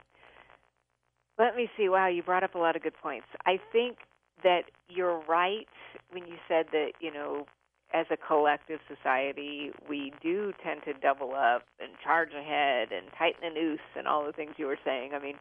let 1.37 1.55
me 1.55 1.69
see. 1.77 1.89
Wow, 1.89 2.07
you 2.07 2.23
brought 2.23 2.43
up 2.43 2.55
a 2.55 2.59
lot 2.59 2.75
of 2.75 2.83
good 2.83 2.95
points. 3.01 3.27
I 3.45 3.59
think 3.71 3.97
that 4.43 4.63
you're 4.89 5.21
right 5.27 5.67
when 6.11 6.25
you 6.27 6.35
said 6.47 6.67
that 6.71 6.91
you 7.01 7.13
know 7.13 7.45
as 7.93 8.05
a 8.11 8.17
collective 8.17 8.79
society, 8.87 9.71
we 9.89 10.11
do 10.21 10.51
tend 10.63 10.81
to 10.83 10.93
double 10.93 11.33
up 11.33 11.63
and 11.79 11.91
charge 12.03 12.31
ahead 12.33 12.89
and 12.91 13.07
tighten 13.17 13.41
the 13.53 13.59
noose 13.59 13.79
and 13.95 14.07
all 14.07 14.25
the 14.25 14.33
things 14.33 14.53
you 14.57 14.65
were 14.65 14.79
saying. 14.83 15.11
I 15.13 15.19
mean, 15.19 15.35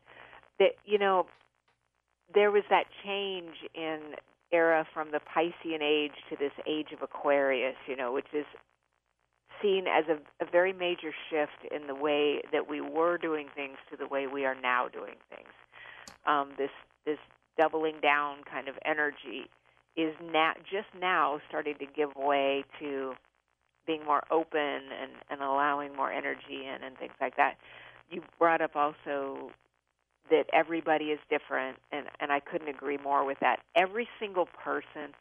that 0.59 0.73
you 0.85 0.99
know, 0.99 1.27
there 2.33 2.51
was 2.51 2.63
that 2.71 2.85
change 3.05 3.55
in 3.75 4.15
era 4.53 4.87
from 4.95 5.11
the 5.11 5.21
Piscean 5.21 5.83
age 5.83 6.13
to 6.31 6.37
this 6.37 6.53
age 6.67 6.93
of 6.93 7.03
Aquarius, 7.03 7.77
you 7.89 7.97
know, 7.97 8.13
which 8.13 8.27
is 8.33 8.47
seen 9.63 9.87
as 9.89 10.05
a, 10.09 10.45
a 10.45 10.51
very 10.51 10.73
major 10.73 11.13
shift 11.31 11.73
in 11.75 11.87
the 11.87 11.95
way 11.95 12.41
that 12.53 12.69
we 12.69 12.81
were 12.81 13.19
doing 13.19 13.49
things 13.55 13.77
to 13.91 13.97
the 13.97 14.07
way 14.07 14.27
we 14.27 14.45
are 14.45 14.55
now 14.61 14.87
doing 14.89 15.15
things. 15.31 15.36
Um, 16.27 16.51
this 16.59 16.71
this 17.05 17.19
doubling 17.59 17.97
down 18.03 18.39
kind 18.51 18.69
of 18.69 18.75
energy 18.85 19.49
is 19.97 20.15
now 20.33 20.53
just 20.71 20.89
now 21.01 21.41
starting 21.49 21.77
to 21.79 21.87
give 21.87 22.11
way 22.17 22.65
to 22.79 23.15
being 23.87 24.05
more 24.05 24.23
open 24.31 24.59
and, 24.61 25.13
and 25.31 25.41
allowing 25.41 25.95
more 25.97 26.13
energy 26.13 26.67
in 26.67 26.83
and 26.85 26.99
things 26.99 27.15
like 27.21 27.37
that. 27.37 27.57
You 28.11 28.23
brought 28.39 28.61
up 28.61 28.77
also 28.77 29.51
that 30.31 30.47
everybody 30.53 31.07
is 31.07 31.21
different 31.31 31.79
and, 31.93 32.07
and 32.21 32.33
I 32.33 32.41
couldn't 32.41 32.69
agree 32.69 32.99
more 33.03 33.25
with 33.25 33.39
that. 33.41 33.61
Every 33.77 34.09
single 34.19 34.47
person 34.63 35.15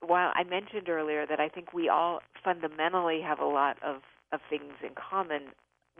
while 0.00 0.32
I 0.34 0.44
mentioned 0.44 0.88
earlier 0.88 1.26
that 1.26 1.40
I 1.40 1.48
think 1.48 1.72
we 1.72 1.88
all 1.88 2.20
fundamentally 2.44 3.20
have 3.22 3.40
a 3.40 3.46
lot 3.46 3.76
of, 3.82 3.96
of 4.32 4.40
things 4.48 4.74
in 4.82 4.90
common, 4.94 5.42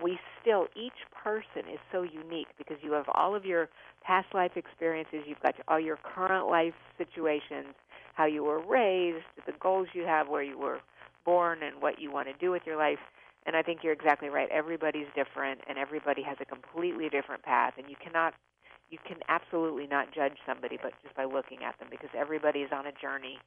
we 0.03 0.19
still 0.41 0.67
each 0.77 0.93
person 1.25 1.71
is 1.73 1.81
so 1.93 2.03
unique 2.03 2.49
because 2.57 2.77
you 2.83 2.93
have 2.93 3.07
all 3.15 3.35
of 3.35 3.45
your 3.45 3.69
past 4.03 4.29
life 4.35 4.53
experiences 4.57 5.21
you've 5.27 5.41
got 5.41 5.55
all 5.69 5.81
your 5.81 5.97
current 5.97 6.49
life 6.49 6.75
situations 6.97 7.75
how 8.15 8.27
you 8.27 8.43
were 8.43 8.61
raised 8.61 9.25
the 9.47 9.53
goals 9.61 9.89
you 9.95 10.03
have 10.03 10.29
where 10.29 10.43
you 10.43 10.59
were 10.59 10.81
born 11.25 11.63
and 11.63 11.81
what 11.81 12.01
you 12.01 12.11
want 12.11 12.27
to 12.27 12.35
do 12.41 12.51
with 12.51 12.63
your 12.65 12.77
life. 12.77 12.99
And 13.47 13.57
i 13.57 13.63
think 13.63 13.81
you're 13.83 13.93
exactly 13.93 14.29
right. 14.29 14.49
Everybody's 14.51 15.07
different 15.15 15.61
and 15.69 15.79
everybody 15.79 16.23
has 16.23 16.37
a 16.41 16.45
completely 16.45 17.09
different 17.09 17.43
path 17.43 17.75
and 17.79 17.87
you 17.89 17.97
cannot 18.03 18.35
you 18.91 18.99
can 19.07 19.19
absolutely 19.29 19.87
not 19.87 20.15
judge 20.15 20.37
somebody 20.47 20.79
but 20.83 20.93
just 21.03 21.15
by 21.15 21.25
looking 21.25 21.63
at 21.65 21.79
them 21.79 21.89
because 21.91 22.11
everybody 22.17 22.61
is 22.61 22.71
on 22.73 22.87
a 22.87 22.93
journey 22.93 23.39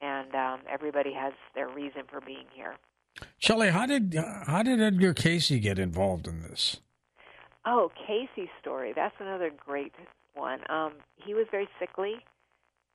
and 0.00 0.34
um, 0.34 0.60
everybody 0.70 1.12
has 1.12 1.32
their 1.54 1.68
reason 1.68 2.02
for 2.10 2.20
being 2.20 2.46
here 2.54 2.74
Shelley, 3.38 3.70
how 3.70 3.86
did 3.86 4.14
how 4.46 4.62
did 4.62 4.80
Edgar 4.80 5.14
Cayce 5.14 5.50
get 5.60 5.78
involved 5.78 6.26
in 6.26 6.42
this? 6.42 6.78
Oh, 7.64 7.90
Cayce's 8.06 8.48
story. 8.60 8.92
That's 8.94 9.14
another 9.20 9.50
great 9.50 9.92
one. 10.34 10.60
Um, 10.70 10.92
he 11.16 11.34
was 11.34 11.46
very 11.50 11.68
sickly 11.78 12.14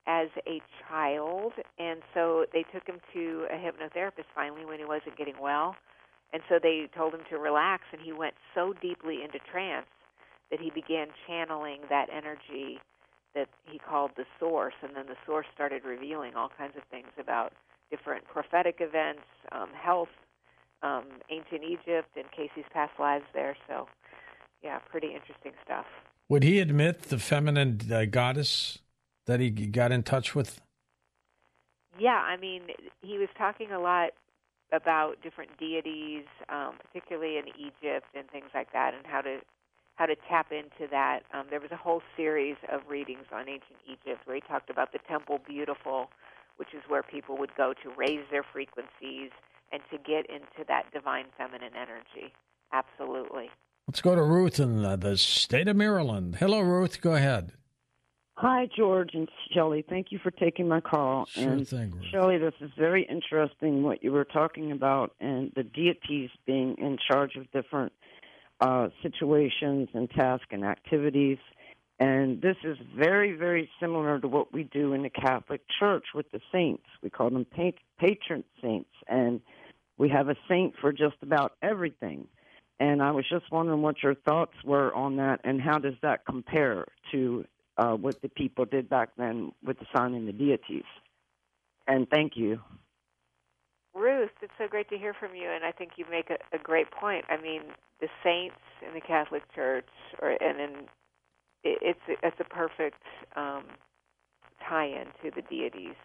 as 0.07 0.27
a 0.47 0.61
child, 0.87 1.53
and 1.77 2.01
so 2.13 2.45
they 2.51 2.63
took 2.73 2.85
him 2.87 2.99
to 3.13 3.45
a 3.51 3.55
hypnotherapist 3.55 4.25
finally 4.35 4.65
when 4.65 4.79
he 4.79 4.85
wasn't 4.85 5.17
getting 5.17 5.35
well. 5.39 5.75
And 6.33 6.41
so 6.49 6.57
they 6.61 6.89
told 6.95 7.13
him 7.13 7.21
to 7.29 7.37
relax, 7.37 7.83
and 7.91 8.01
he 8.01 8.11
went 8.11 8.33
so 8.55 8.73
deeply 8.81 9.19
into 9.23 9.37
trance 9.51 9.85
that 10.49 10.59
he 10.59 10.71
began 10.71 11.07
channeling 11.27 11.81
that 11.89 12.09
energy 12.11 12.79
that 13.35 13.47
he 13.65 13.79
called 13.79 14.11
the 14.17 14.25
source. 14.39 14.73
And 14.81 14.95
then 14.95 15.05
the 15.07 15.15
source 15.25 15.45
started 15.53 15.83
revealing 15.85 16.35
all 16.35 16.49
kinds 16.57 16.75
of 16.75 16.83
things 16.89 17.09
about 17.19 17.53
different 17.95 18.25
prophetic 18.25 18.77
events, 18.79 19.21
um, 19.51 19.69
health, 19.79 20.09
um, 20.81 21.05
ancient 21.29 21.63
Egypt, 21.63 22.09
and 22.15 22.25
Cayce's 22.35 22.67
past 22.73 22.93
lives 22.99 23.25
there. 23.33 23.55
So, 23.67 23.87
yeah, 24.63 24.79
pretty 24.89 25.13
interesting 25.13 25.51
stuff. 25.63 25.85
Would 26.29 26.43
he 26.43 26.59
admit 26.59 27.03
the 27.03 27.19
feminine 27.19 27.79
uh, 27.91 28.05
goddess 28.05 28.79
that 29.27 29.39
he 29.39 29.51
got 29.51 29.91
in 29.91 30.01
touch 30.01 30.33
with? 30.33 30.59
Yeah, 31.99 32.23
I 32.25 32.37
mean, 32.37 32.63
he 33.01 33.19
was 33.19 33.29
talking 33.37 33.71
a 33.71 33.79
lot 33.79 34.09
about 34.71 35.21
different 35.21 35.51
deities, 35.59 36.25
um, 36.49 36.73
particularly 36.81 37.37
in 37.37 37.45
Egypt 37.49 38.07
and 38.15 38.27
things 38.31 38.49
like 38.55 38.73
that, 38.73 38.95
and 38.95 39.05
how 39.05 39.21
to 39.21 39.37
how 39.95 40.07
to 40.07 40.15
tap 40.27 40.51
into 40.51 40.89
that. 40.89 41.19
Um, 41.35 41.45
there 41.51 41.59
was 41.59 41.69
a 41.71 41.77
whole 41.77 42.01
series 42.17 42.55
of 42.71 42.81
readings 42.89 43.25
on 43.31 43.47
ancient 43.47 43.77
Egypt 43.85 44.25
where 44.25 44.35
he 44.35 44.41
talked 44.41 44.71
about 44.71 44.91
the 44.91 44.97
Temple 45.07 45.39
Beautiful, 45.47 46.09
which 46.57 46.73
is 46.73 46.81
where 46.87 47.03
people 47.03 47.37
would 47.37 47.51
go 47.55 47.73
to 47.83 47.91
raise 47.97 48.25
their 48.31 48.43
frequencies 48.43 49.31
and 49.71 49.81
to 49.91 49.97
get 49.97 50.29
into 50.29 50.65
that 50.67 50.83
divine 50.93 51.25
feminine 51.37 51.73
energy. 51.75 52.33
Absolutely. 52.71 53.49
Let's 53.87 54.01
go 54.01 54.15
to 54.15 54.23
Ruth 54.23 54.59
in 54.59 54.81
the 54.81 55.17
state 55.17 55.67
of 55.67 55.75
Maryland. 55.75 56.35
Hello, 56.39 56.61
Ruth. 56.61 57.01
Go 57.01 57.15
ahead. 57.15 57.51
Hi, 58.35 58.67
George 58.75 59.11
and 59.13 59.29
Shelley. 59.53 59.85
Thank 59.87 60.07
you 60.11 60.19
for 60.21 60.31
taking 60.31 60.67
my 60.67 60.81
call. 60.81 61.25
Sure 61.27 61.43
and 61.43 61.67
thing, 61.67 61.91
Ruth. 61.91 62.05
Shelley, 62.11 62.37
this 62.37 62.53
is 62.61 62.71
very 62.77 63.07
interesting 63.09 63.83
what 63.83 64.03
you 64.03 64.11
were 64.11 64.25
talking 64.25 64.71
about 64.71 65.13
and 65.19 65.51
the 65.55 65.63
deities 65.63 66.29
being 66.45 66.75
in 66.79 66.97
charge 67.11 67.35
of 67.35 67.51
different 67.51 67.93
uh, 68.59 68.87
situations 69.03 69.89
and 69.93 70.09
tasks 70.09 70.47
and 70.51 70.63
activities. 70.65 71.37
And 71.99 72.41
this 72.41 72.57
is 72.63 72.77
very, 72.97 73.33
very 73.33 73.69
similar 73.79 74.19
to 74.19 74.27
what 74.27 74.51
we 74.51 74.63
do 74.63 74.93
in 74.93 75.03
the 75.03 75.09
Catholic 75.09 75.61
Church 75.79 76.05
with 76.13 76.29
the 76.31 76.41
saints. 76.51 76.83
We 77.01 77.09
call 77.09 77.29
them 77.29 77.45
patron 77.99 78.43
saints. 78.61 78.89
And 79.07 79.41
we 79.97 80.09
have 80.09 80.27
a 80.27 80.35
saint 80.49 80.73
for 80.81 80.91
just 80.91 81.15
about 81.21 81.53
everything. 81.61 82.27
And 82.79 83.01
I 83.01 83.11
was 83.11 83.25
just 83.29 83.51
wondering 83.51 83.81
what 83.81 84.01
your 84.01 84.15
thoughts 84.15 84.55
were 84.65 84.93
on 84.93 85.17
that 85.17 85.41
and 85.43 85.61
how 85.61 85.77
does 85.77 85.93
that 86.01 86.25
compare 86.25 86.85
to 87.11 87.45
uh, 87.77 87.93
what 87.93 88.21
the 88.21 88.29
people 88.29 88.65
did 88.65 88.89
back 88.89 89.09
then 89.17 89.51
with 89.63 89.79
the 89.79 89.85
sun 89.95 90.13
and 90.13 90.27
the 90.27 90.33
deities? 90.33 90.83
And 91.87 92.09
thank 92.09 92.33
you. 92.35 92.59
Ruth, 93.93 94.31
it's 94.41 94.53
so 94.57 94.67
great 94.67 94.89
to 94.89 94.97
hear 94.97 95.13
from 95.13 95.35
you, 95.35 95.49
and 95.49 95.63
I 95.63 95.71
think 95.71 95.91
you 95.97 96.05
make 96.09 96.31
a, 96.31 96.37
a 96.55 96.57
great 96.57 96.89
point. 96.89 97.25
I 97.29 97.39
mean, 97.39 97.61
the 98.01 98.07
saints 98.23 98.57
in 98.85 98.93
the 98.95 99.01
Catholic 99.01 99.43
Church, 99.53 99.87
or 100.19 100.31
and 100.31 100.59
in 100.59 100.87
it's 101.63 101.99
it's 102.07 102.39
a 102.39 102.43
perfect 102.43 103.01
um, 103.35 103.63
tie-in 104.67 105.05
to 105.23 105.35
the 105.35 105.41
deities. 105.43 105.95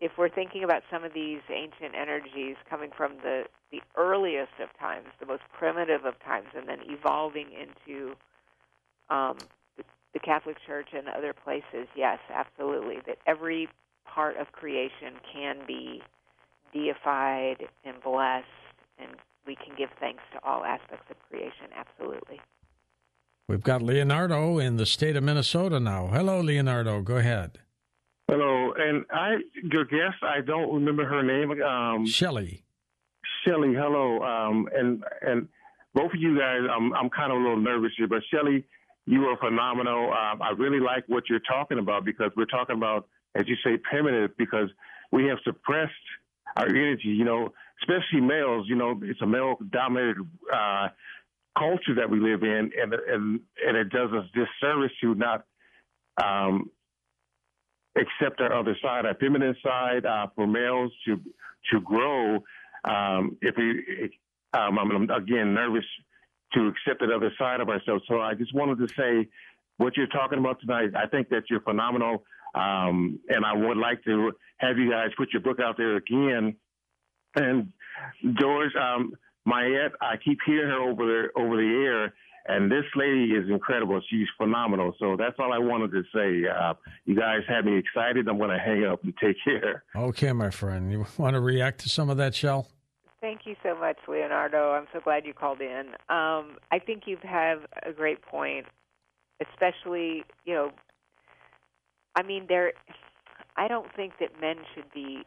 If 0.00 0.12
we're 0.16 0.28
thinking 0.28 0.62
about 0.62 0.82
some 0.92 1.02
of 1.02 1.12
these 1.12 1.40
ancient 1.50 1.94
energies 2.00 2.56
coming 2.70 2.90
from 2.96 3.16
the 3.22 3.44
the 3.70 3.80
earliest 3.96 4.52
of 4.62 4.68
times, 4.78 5.08
the 5.20 5.26
most 5.26 5.42
primitive 5.58 6.04
of 6.04 6.14
times, 6.24 6.48
and 6.56 6.68
then 6.68 6.78
evolving 6.84 7.48
into 7.52 8.14
um, 9.10 9.36
the, 9.76 9.84
the 10.14 10.20
Catholic 10.20 10.56
Church 10.66 10.88
and 10.92 11.08
other 11.08 11.32
places, 11.34 11.88
yes, 11.96 12.18
absolutely, 12.32 12.96
that 13.06 13.18
every 13.26 13.68
part 14.06 14.36
of 14.36 14.52
creation 14.52 15.14
can 15.32 15.58
be 15.66 16.00
deified 16.72 17.66
and 17.84 18.00
blessed, 18.02 18.46
and 18.98 19.10
we 19.46 19.56
can 19.56 19.74
give 19.76 19.90
thanks 20.00 20.22
to 20.32 20.38
all 20.48 20.64
aspects 20.64 21.06
of 21.10 21.16
creation. 21.28 21.68
Absolutely. 21.76 22.40
We've 23.48 23.62
got 23.62 23.80
Leonardo 23.80 24.58
in 24.58 24.76
the 24.76 24.84
state 24.84 25.16
of 25.16 25.24
Minnesota 25.24 25.80
now. 25.80 26.08
Hello, 26.08 26.40
Leonardo. 26.40 27.00
Go 27.00 27.16
ahead. 27.16 27.58
Hello, 28.30 28.74
and 28.76 29.06
I, 29.10 29.36
your 29.62 29.86
guest, 29.86 30.16
I 30.22 30.42
don't 30.42 30.70
remember 30.70 31.06
her 31.06 31.22
name. 31.22 31.62
Um, 31.62 32.04
Shelley. 32.04 32.62
Shelley, 33.46 33.72
hello, 33.72 34.22
um, 34.22 34.68
and 34.76 35.02
and 35.22 35.48
both 35.94 36.12
of 36.12 36.20
you 36.20 36.38
guys, 36.38 36.60
I'm 36.70 36.92
I'm 36.92 37.08
kind 37.08 37.32
of 37.32 37.38
a 37.38 37.40
little 37.40 37.56
nervous 37.60 37.92
here, 37.96 38.06
but 38.06 38.20
Shelley, 38.30 38.66
you 39.06 39.22
are 39.24 39.38
phenomenal. 39.38 40.12
Um, 40.12 40.42
I 40.42 40.50
really 40.50 40.80
like 40.80 41.04
what 41.06 41.24
you're 41.30 41.40
talking 41.40 41.78
about 41.78 42.04
because 42.04 42.30
we're 42.36 42.44
talking 42.44 42.76
about, 42.76 43.08
as 43.34 43.44
you 43.46 43.56
say, 43.64 43.78
primitive 43.78 44.36
because 44.36 44.68
we 45.10 45.24
have 45.24 45.38
suppressed 45.44 45.92
our 46.58 46.68
energy. 46.68 47.08
You 47.08 47.24
know, 47.24 47.54
especially 47.80 48.20
males. 48.20 48.66
You 48.68 48.76
know, 48.76 49.00
it's 49.02 49.22
a 49.22 49.26
male-dominated 49.26 50.18
uh, 50.52 50.88
culture 51.58 51.94
that 51.96 52.08
we 52.08 52.20
live 52.20 52.42
in, 52.42 52.70
and 52.80 52.94
and 52.94 53.40
and 53.66 53.76
it 53.76 53.90
does 53.90 54.10
us 54.12 54.24
disservice 54.34 54.92
to 55.02 55.14
not 55.14 55.44
um, 56.22 56.70
accept 57.96 58.40
our 58.40 58.52
other 58.52 58.76
side, 58.82 59.06
our 59.06 59.14
feminine 59.14 59.56
side, 59.62 60.06
uh, 60.06 60.26
for 60.34 60.46
males 60.46 60.92
to 61.06 61.20
to 61.72 61.80
grow. 61.80 62.36
Um, 62.84 63.36
if 63.42 63.56
we, 63.56 64.10
um, 64.54 64.78
I'm 64.78 65.10
again 65.10 65.54
nervous 65.54 65.84
to 66.54 66.68
accept 66.68 67.00
that 67.00 67.10
other 67.14 67.32
side 67.38 67.60
of 67.60 67.68
ourselves. 67.68 68.04
So 68.08 68.20
I 68.20 68.34
just 68.34 68.54
wanted 68.54 68.78
to 68.78 68.94
say 68.94 69.28
what 69.76 69.96
you're 69.96 70.06
talking 70.06 70.38
about 70.38 70.60
tonight. 70.60 70.90
I 70.96 71.06
think 71.06 71.28
that 71.30 71.44
you're 71.50 71.60
phenomenal, 71.60 72.24
um, 72.54 73.18
and 73.28 73.44
I 73.44 73.54
would 73.54 73.76
like 73.76 74.02
to 74.04 74.32
have 74.58 74.78
you 74.78 74.90
guys 74.90 75.08
put 75.16 75.32
your 75.32 75.42
book 75.42 75.58
out 75.60 75.76
there 75.76 75.96
again. 75.96 76.56
And 77.34 77.72
George, 78.40 78.72
um, 78.74 79.12
Mayette, 79.48 79.92
I 80.00 80.16
keep 80.16 80.38
hearing 80.44 80.70
her 80.70 80.90
over 80.90 81.06
the 81.06 81.40
over 81.40 81.56
the 81.56 81.84
air, 81.84 82.14
and 82.46 82.70
this 82.70 82.84
lady 82.94 83.32
is 83.32 83.48
incredible. 83.48 84.00
She's 84.10 84.26
phenomenal. 84.36 84.94
So 84.98 85.16
that's 85.16 85.36
all 85.38 85.52
I 85.52 85.58
wanted 85.58 85.92
to 85.92 86.02
say. 86.14 86.48
Uh, 86.48 86.74
you 87.04 87.16
guys 87.16 87.40
had 87.48 87.64
me 87.64 87.78
excited. 87.78 88.28
I'm 88.28 88.38
going 88.38 88.50
to 88.50 88.58
hang 88.58 88.84
up 88.84 89.02
and 89.04 89.14
take 89.22 89.36
care. 89.44 89.84
Okay, 89.96 90.32
my 90.32 90.50
friend. 90.50 90.90
You 90.92 91.06
want 91.18 91.34
to 91.34 91.40
react 91.40 91.80
to 91.80 91.88
some 91.88 92.10
of 92.10 92.16
that, 92.18 92.34
Shell? 92.34 92.68
Thank 93.20 93.40
you 93.46 93.56
so 93.62 93.76
much, 93.76 93.96
Leonardo. 94.06 94.72
I'm 94.72 94.86
so 94.92 95.00
glad 95.00 95.26
you 95.26 95.34
called 95.34 95.60
in. 95.60 95.88
Um, 96.08 96.58
I 96.70 96.78
think 96.84 97.02
you 97.06 97.16
have 97.24 97.62
a 97.84 97.92
great 97.92 98.22
point, 98.22 98.66
especially, 99.40 100.24
you 100.44 100.54
know, 100.54 100.70
I 102.14 102.22
mean, 102.22 102.46
there. 102.48 102.72
I 103.56 103.66
don't 103.66 103.88
think 103.96 104.14
that 104.20 104.40
men 104.40 104.56
should 104.74 104.92
be 104.94 105.22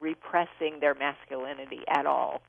repressing 0.00 0.78
their 0.80 0.94
masculinity 0.94 1.80
at 1.88 2.06
all, 2.06 2.40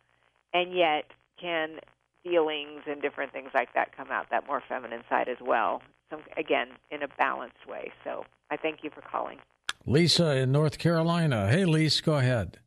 and 0.54 0.74
yet 0.76 1.06
can 1.40 1.80
feelings 2.24 2.82
and 2.88 3.02
different 3.02 3.34
things 3.34 3.50
like 3.54 3.74
that 3.74 3.96
come 3.96 4.08
out 4.10 4.28
that 4.32 4.48
more 4.48 4.64
feminine 4.68 5.04
side 5.10 5.28
as 5.28 5.38
well. 5.42 5.82
So 6.10 6.20
again, 6.38 6.68
in 6.92 7.04
a 7.04 7.08
balanced 7.18 7.68
way. 7.68 7.92
So 8.04 8.24
I 8.50 8.58
thank 8.58 8.80
you 8.84 8.90
for 8.90 9.02
calling. 9.02 9.40
Lisa 9.86 10.38
in 10.38 10.52
North 10.52 10.78
Carolina. 10.78 11.50
Hey, 11.50 11.66
Lisa, 11.66 12.02
go 12.02 12.16
ahead. 12.16 12.60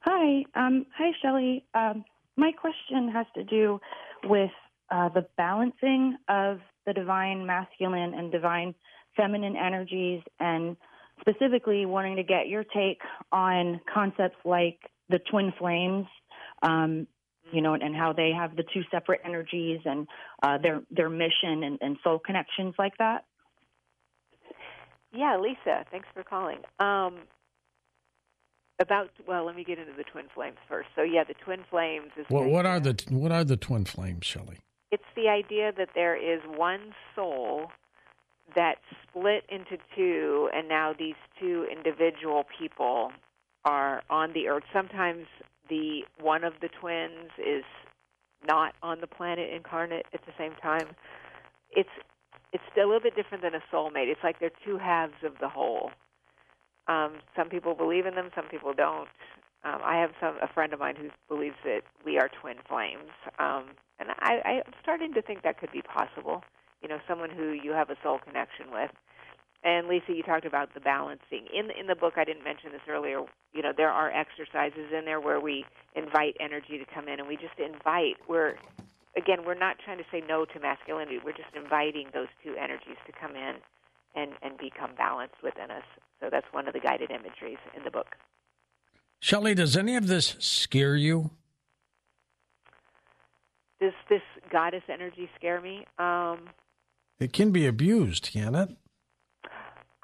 Hi, 0.00 0.44
um, 0.54 0.86
hi, 0.96 1.12
Shelley. 1.20 1.64
Um, 1.74 2.04
my 2.36 2.52
question 2.52 3.10
has 3.12 3.26
to 3.34 3.44
do 3.44 3.78
with 4.24 4.50
uh, 4.90 5.10
the 5.10 5.26
balancing 5.36 6.16
of 6.28 6.60
the 6.86 6.92
divine 6.92 7.46
masculine 7.46 8.14
and 8.14 8.32
divine 8.32 8.74
feminine 9.16 9.56
energies, 9.56 10.22
and 10.40 10.76
specifically 11.20 11.86
wanting 11.86 12.16
to 12.16 12.22
get 12.22 12.48
your 12.48 12.64
take 12.64 13.00
on 13.30 13.80
concepts 13.92 14.38
like 14.44 14.78
the 15.08 15.20
twin 15.30 15.52
flames, 15.58 16.06
um, 16.62 17.06
you 17.52 17.60
know, 17.60 17.74
and, 17.74 17.82
and, 17.82 17.94
how 17.94 18.12
they 18.12 18.30
have 18.32 18.56
the 18.56 18.62
two 18.62 18.82
separate 18.90 19.20
energies 19.24 19.80
and 19.84 20.06
uh, 20.42 20.58
their 20.58 20.82
their 20.90 21.10
mission 21.10 21.62
and, 21.64 21.78
and, 21.80 21.98
soul 22.02 22.18
connections 22.18 22.74
like 22.78 22.96
that. 22.98 23.24
Yeah, 25.12 25.36
Lisa, 25.38 25.84
thanks 25.90 26.08
for 26.14 26.22
calling. 26.22 26.58
Um, 26.78 27.24
about 28.80 29.10
well, 29.26 29.44
let 29.44 29.54
me 29.56 29.64
get 29.64 29.78
into 29.78 29.92
the 29.96 30.04
twin 30.04 30.26
flames 30.34 30.56
first. 30.68 30.88
So 30.96 31.02
yeah, 31.02 31.24
the 31.24 31.34
twin 31.44 31.60
flames 31.70 32.10
is. 32.18 32.26
Well, 32.30 32.48
what 32.48 32.66
are 32.66 32.80
the 32.80 33.02
what 33.10 33.32
are 33.32 33.44
the 33.44 33.56
twin 33.56 33.84
flames, 33.84 34.24
Shelley? 34.24 34.58
It's 34.90 35.02
the 35.16 35.28
idea 35.28 35.72
that 35.76 35.90
there 35.94 36.16
is 36.16 36.40
one 36.46 36.94
soul 37.14 37.68
that 38.54 38.76
split 39.02 39.44
into 39.48 39.78
two, 39.96 40.50
and 40.54 40.68
now 40.68 40.92
these 40.98 41.14
two 41.40 41.66
individual 41.74 42.44
people 42.58 43.10
are 43.64 44.02
on 44.10 44.32
the 44.32 44.48
earth. 44.48 44.64
Sometimes 44.72 45.26
the 45.72 46.02
one 46.22 46.44
of 46.44 46.52
the 46.60 46.68
twins 46.68 47.30
is 47.38 47.64
not 48.46 48.74
on 48.82 49.00
the 49.00 49.06
planet 49.06 49.50
incarnate 49.50 50.04
at 50.12 50.20
the 50.26 50.32
same 50.36 50.52
time. 50.60 50.88
It's 51.70 51.88
it's 52.52 52.62
still 52.70 52.84
a 52.84 52.88
little 52.88 53.00
bit 53.00 53.16
different 53.16 53.42
than 53.42 53.54
a 53.54 53.62
soulmate. 53.72 54.08
It's 54.12 54.20
like 54.22 54.38
they're 54.38 54.50
two 54.66 54.76
halves 54.76 55.24
of 55.24 55.32
the 55.40 55.48
whole. 55.48 55.90
Um, 56.88 57.14
some 57.34 57.48
people 57.48 57.74
believe 57.74 58.04
in 58.04 58.14
them, 58.14 58.28
some 58.34 58.44
people 58.50 58.74
don't. 58.74 59.08
Um, 59.64 59.80
I 59.82 59.96
have 59.96 60.10
some 60.20 60.36
a 60.42 60.48
friend 60.52 60.74
of 60.74 60.80
mine 60.80 60.96
who 60.96 61.08
believes 61.34 61.56
that 61.64 61.82
we 62.04 62.18
are 62.18 62.28
twin 62.28 62.56
flames, 62.68 63.10
um, 63.38 63.64
and 63.98 64.10
I, 64.20 64.42
I'm 64.44 64.72
starting 64.82 65.14
to 65.14 65.22
think 65.22 65.42
that 65.42 65.58
could 65.58 65.72
be 65.72 65.82
possible. 65.82 66.44
You 66.82 66.88
know, 66.88 66.98
someone 67.08 67.30
who 67.30 67.52
you 67.52 67.70
have 67.72 67.88
a 67.88 67.96
soul 68.02 68.18
connection 68.18 68.66
with. 68.72 68.90
And 69.64 69.86
Lisa, 69.86 70.12
you 70.12 70.22
talked 70.24 70.44
about 70.44 70.74
the 70.74 70.80
balancing 70.80 71.46
in 71.54 71.70
in 71.78 71.86
the 71.86 71.94
book. 71.94 72.14
I 72.16 72.24
didn't 72.24 72.42
mention 72.42 72.72
this 72.72 72.82
earlier. 72.88 73.22
You 73.52 73.62
know, 73.62 73.72
there 73.76 73.90
are 73.90 74.10
exercises 74.10 74.90
in 74.96 75.04
there 75.04 75.20
where 75.20 75.40
we 75.40 75.64
invite 75.94 76.36
energy 76.40 76.78
to 76.78 76.84
come 76.92 77.08
in, 77.08 77.20
and 77.20 77.28
we 77.28 77.36
just 77.36 77.58
invite. 77.58 78.16
We're 78.28 78.56
again, 79.16 79.44
we're 79.46 79.54
not 79.54 79.76
trying 79.84 79.98
to 79.98 80.04
say 80.10 80.22
no 80.28 80.44
to 80.44 80.60
masculinity. 80.60 81.18
We're 81.24 81.32
just 81.32 81.54
inviting 81.54 82.08
those 82.12 82.28
two 82.42 82.54
energies 82.56 82.96
to 83.06 83.12
come 83.12 83.36
in 83.36 83.56
and 84.16 84.32
and 84.42 84.58
become 84.58 84.90
balanced 84.96 85.42
within 85.42 85.70
us. 85.70 85.84
So 86.20 86.28
that's 86.30 86.46
one 86.52 86.66
of 86.66 86.74
the 86.74 86.80
guided 86.80 87.10
imageries 87.10 87.58
in 87.76 87.84
the 87.84 87.90
book. 87.90 88.16
Shelley, 89.20 89.54
does 89.54 89.76
any 89.76 89.94
of 89.96 90.08
this 90.08 90.34
scare 90.40 90.96
you? 90.96 91.30
Does 93.80 93.92
this 94.08 94.22
goddess 94.50 94.82
energy 94.88 95.30
scare 95.36 95.60
me? 95.60 95.86
Um, 95.98 96.48
it 97.20 97.32
can 97.32 97.52
be 97.52 97.66
abused, 97.66 98.30
can 98.32 98.56
it? 98.56 98.70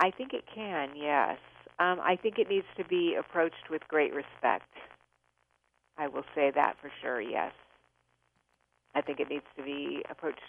I 0.01 0.11
think 0.11 0.33
it 0.33 0.45
can, 0.53 0.91
yes. 0.97 1.39
Um, 1.79 2.01
I 2.03 2.17
think 2.21 2.39
it 2.39 2.49
needs 2.49 2.67
to 2.77 2.85
be 2.85 3.17
approached 3.19 3.71
with 3.71 3.83
great 3.89 4.13
respect. 4.15 4.71
I 5.97 6.09
will 6.09 6.25
say 6.35 6.53
that 6.55 6.77
for 6.81 6.91
sure, 7.03 7.21
yes. 7.21 7.53
I 8.95 9.01
think 9.01 9.21
it 9.21 9.29
needs 9.29 9.45
to 9.57 9.63
be 9.63 10.03
approached 10.11 10.41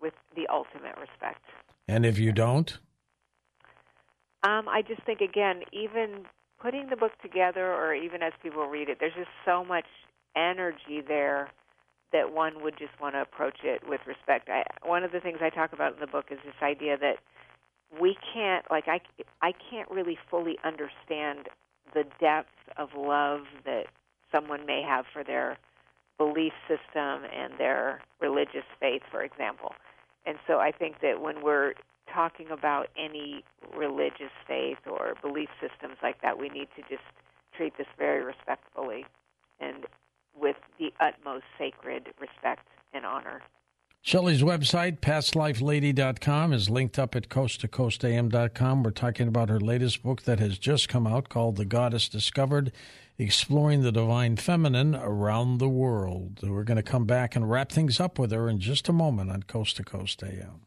with 0.00 0.14
the 0.34 0.46
ultimate 0.48 0.96
respect. 0.98 1.42
And 1.88 2.04
if 2.04 2.18
you 2.18 2.32
don't? 2.32 2.78
Um, 4.42 4.68
I 4.68 4.82
just 4.86 5.02
think 5.04 5.20
again, 5.20 5.62
even 5.72 6.26
putting 6.60 6.88
the 6.88 6.96
book 6.96 7.12
together, 7.22 7.72
or 7.72 7.94
even 7.94 8.22
as 8.22 8.32
people 8.42 8.66
read 8.66 8.88
it, 8.88 8.98
there's 9.00 9.14
just 9.14 9.30
so 9.44 9.64
much 9.64 9.86
energy 10.36 11.02
there 11.06 11.50
that 12.12 12.32
one 12.32 12.62
would 12.62 12.78
just 12.78 12.98
want 13.00 13.14
to 13.14 13.22
approach 13.22 13.58
it 13.64 13.82
with 13.88 14.00
respect. 14.06 14.48
I, 14.48 14.62
one 14.86 15.02
of 15.02 15.12
the 15.12 15.20
things 15.20 15.38
I 15.40 15.50
talk 15.50 15.72
about 15.72 15.94
in 15.94 16.00
the 16.00 16.06
book 16.06 16.26
is 16.30 16.38
this 16.44 16.54
idea 16.62 16.96
that 16.98 17.16
we 18.00 18.16
can't, 18.34 18.64
like, 18.70 18.88
I, 18.88 19.00
I 19.42 19.52
can't 19.70 19.90
really 19.90 20.18
fully 20.30 20.58
understand 20.64 21.48
the 21.94 22.04
depth 22.20 22.50
of 22.76 22.90
love 22.96 23.42
that 23.64 23.86
someone 24.32 24.66
may 24.66 24.82
have 24.82 25.06
for 25.12 25.22
their 25.22 25.56
belief 26.18 26.52
system 26.68 27.22
and 27.32 27.54
their 27.58 28.00
religious 28.20 28.64
faith, 28.80 29.02
for 29.10 29.22
example. 29.22 29.74
And 30.24 30.38
so 30.46 30.58
I 30.58 30.72
think 30.72 31.00
that 31.02 31.20
when 31.20 31.42
we're 31.42 31.74
talking 32.12 32.50
about 32.50 32.88
any 32.98 33.44
religious 33.76 34.32
faith 34.46 34.78
or 34.86 35.14
belief 35.22 35.48
systems 35.60 35.96
like 36.02 36.20
that, 36.22 36.38
we 36.38 36.48
need 36.48 36.68
to 36.76 36.82
just 36.82 37.04
treat 37.56 37.76
this 37.78 37.86
very 37.98 38.22
respectfully 38.22 39.04
and 39.60 39.86
with 40.38 40.56
the 40.78 40.92
utmost 41.00 41.44
sacred 41.58 42.08
respect 42.20 42.66
and 42.92 43.06
honor. 43.06 43.42
Shelley's 44.06 44.40
website, 44.40 45.00
pastlifelady.com, 45.00 46.52
is 46.52 46.70
linked 46.70 46.96
up 46.96 47.16
at 47.16 47.28
coasttocoastam.com. 47.28 48.84
We're 48.84 48.90
talking 48.92 49.26
about 49.26 49.48
her 49.48 49.58
latest 49.58 50.04
book 50.04 50.22
that 50.22 50.38
has 50.38 50.60
just 50.60 50.88
come 50.88 51.08
out 51.08 51.28
called 51.28 51.56
The 51.56 51.64
Goddess 51.64 52.08
Discovered 52.08 52.70
Exploring 53.18 53.82
the 53.82 53.90
Divine 53.90 54.36
Feminine 54.36 54.94
Around 54.94 55.58
the 55.58 55.68
World. 55.68 56.38
We're 56.40 56.62
going 56.62 56.76
to 56.76 56.84
come 56.84 57.04
back 57.04 57.34
and 57.34 57.50
wrap 57.50 57.72
things 57.72 57.98
up 57.98 58.16
with 58.16 58.30
her 58.30 58.48
in 58.48 58.60
just 58.60 58.88
a 58.88 58.92
moment 58.92 59.32
on 59.32 59.42
Coast 59.42 59.76
to 59.78 59.82
Coast 59.82 60.22
AM. 60.22 60.60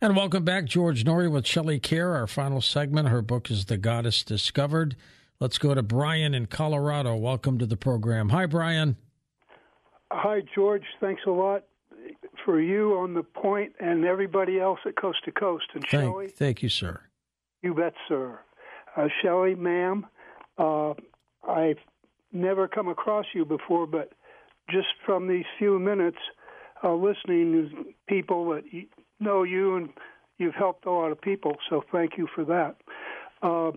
And 0.00 0.14
welcome 0.14 0.44
back, 0.44 0.66
George 0.66 1.02
Noory 1.02 1.28
with 1.28 1.48
Shelley 1.48 1.80
Kerr. 1.80 2.14
Our 2.14 2.28
final 2.28 2.60
segment. 2.60 3.08
Her 3.08 3.22
book 3.22 3.50
is 3.50 3.64
The 3.64 3.76
Goddess 3.76 4.22
Discovered. 4.22 4.94
Let's 5.40 5.58
go 5.58 5.74
to 5.74 5.82
Brian 5.82 6.32
in 6.32 6.46
Colorado. 6.46 7.16
Welcome 7.16 7.58
to 7.58 7.66
the 7.66 7.76
program. 7.76 8.28
Hi, 8.28 8.46
Brian. 8.46 8.98
Hi, 10.12 10.42
George. 10.54 10.84
Thanks 11.00 11.22
a 11.26 11.32
lot 11.32 11.64
for 12.44 12.60
you 12.60 12.96
on 12.98 13.14
the 13.14 13.22
point 13.22 13.72
and 13.80 14.04
everybody 14.04 14.60
else 14.60 14.80
at 14.86 14.96
Coast 14.96 15.18
to 15.24 15.32
Coast. 15.32 15.66
And 15.74 15.82
thank, 15.82 16.04
Shelley. 16.04 16.28
Thank 16.28 16.62
you, 16.62 16.68
sir. 16.68 17.00
You 17.62 17.74
bet, 17.74 17.94
sir. 18.08 18.38
Uh, 18.96 19.08
Shelley, 19.22 19.54
ma'am, 19.54 20.06
uh, 20.58 20.94
I've 21.48 21.78
never 22.32 22.68
come 22.68 22.88
across 22.88 23.26
you 23.34 23.44
before, 23.44 23.86
but 23.86 24.12
just 24.70 24.88
from 25.04 25.28
these 25.28 25.44
few 25.58 25.78
minutes 25.78 26.18
uh, 26.82 26.94
listening 26.94 27.52
to 27.52 27.84
people 28.08 28.50
that 28.50 28.64
know 29.20 29.42
you 29.42 29.76
and 29.76 29.88
you've 30.38 30.54
helped 30.54 30.86
a 30.86 30.90
lot 30.90 31.10
of 31.10 31.20
people, 31.20 31.56
so 31.70 31.82
thank 31.90 32.18
you 32.18 32.28
for 32.34 32.44
that. 32.44 32.76
Uh, 33.42 33.72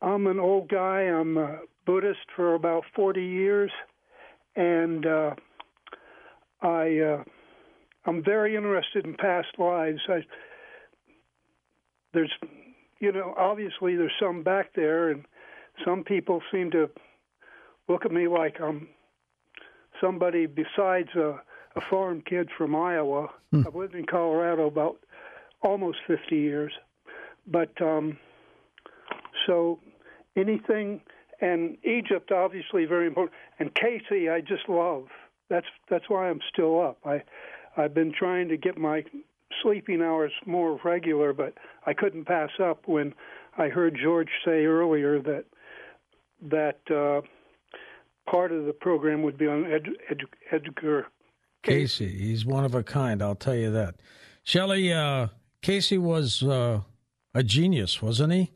I'm 0.00 0.26
an 0.26 0.38
old 0.38 0.68
guy. 0.68 1.02
I'm 1.02 1.36
a 1.36 1.60
Buddhist 1.86 2.26
for 2.34 2.54
about 2.54 2.84
40 2.94 3.22
years, 3.22 3.70
and 4.56 5.06
uh, 5.06 5.34
I 6.62 6.98
uh, 6.98 7.24
I'm 8.04 8.22
very 8.22 8.56
interested 8.56 9.04
in 9.06 9.14
past 9.14 9.48
lives. 9.58 10.00
I, 10.08 10.24
there's, 12.12 12.32
you 13.00 13.12
know, 13.12 13.34
obviously 13.36 13.96
there's 13.96 14.12
some 14.20 14.42
back 14.42 14.70
there, 14.74 15.10
and 15.10 15.24
some 15.84 16.04
people 16.04 16.42
seem 16.50 16.70
to 16.72 16.90
look 17.88 18.04
at 18.04 18.12
me 18.12 18.28
like 18.28 18.60
I'm 18.60 18.88
somebody 20.00 20.46
besides 20.46 21.14
a 21.14 21.40
a 21.76 21.80
farm 21.80 22.22
kid 22.22 22.48
from 22.56 22.74
Iowa. 22.74 23.28
Hmm. 23.50 23.62
I've 23.66 23.74
lived 23.74 23.94
in 23.94 24.06
Colorado 24.06 24.66
about 24.66 24.98
almost 25.62 25.98
50 26.06 26.36
years. 26.36 26.72
But 27.46 27.80
um, 27.80 28.18
so 29.46 29.80
anything, 30.36 31.00
and 31.40 31.76
Egypt 31.84 32.30
obviously 32.30 32.84
very 32.84 33.06
important. 33.06 33.34
And 33.58 33.74
Cayce 33.74 34.02
I 34.30 34.40
just 34.40 34.68
love. 34.68 35.06
That's 35.50 35.66
that's 35.90 36.08
why 36.08 36.30
I'm 36.30 36.40
still 36.52 36.80
up. 36.80 36.98
I 37.04 37.22
I've 37.76 37.94
been 37.94 38.12
trying 38.16 38.48
to 38.48 38.56
get 38.56 38.76
my 38.78 39.04
sleeping 39.62 40.02
hours 40.02 40.32
more 40.46 40.78
regular, 40.84 41.32
but 41.32 41.54
I 41.86 41.94
couldn't 41.94 42.24
pass 42.26 42.50
up 42.62 42.86
when 42.86 43.14
I 43.56 43.68
heard 43.68 43.98
George 44.02 44.30
say 44.44 44.64
earlier 44.64 45.20
that 45.22 45.44
that 46.50 46.80
uh, 46.90 47.20
part 48.30 48.52
of 48.52 48.66
the 48.66 48.72
program 48.72 49.22
would 49.22 49.38
be 49.38 49.46
on 49.46 49.64
Ed, 49.70 49.86
Ed, 50.10 50.20
Edgar 50.50 51.06
Cayce. 51.62 51.98
He's 51.98 52.44
one 52.44 52.64
of 52.64 52.74
a 52.74 52.82
kind, 52.82 53.22
I'll 53.22 53.36
tell 53.36 53.54
you 53.54 53.70
that. 53.70 53.94
Shelley, 54.42 54.92
uh, 54.92 55.28
Cayce 55.62 55.92
was 55.92 56.42
uh, 56.42 56.80
a 57.34 57.42
genius, 57.42 58.02
wasn't 58.02 58.32
he? 58.32 58.50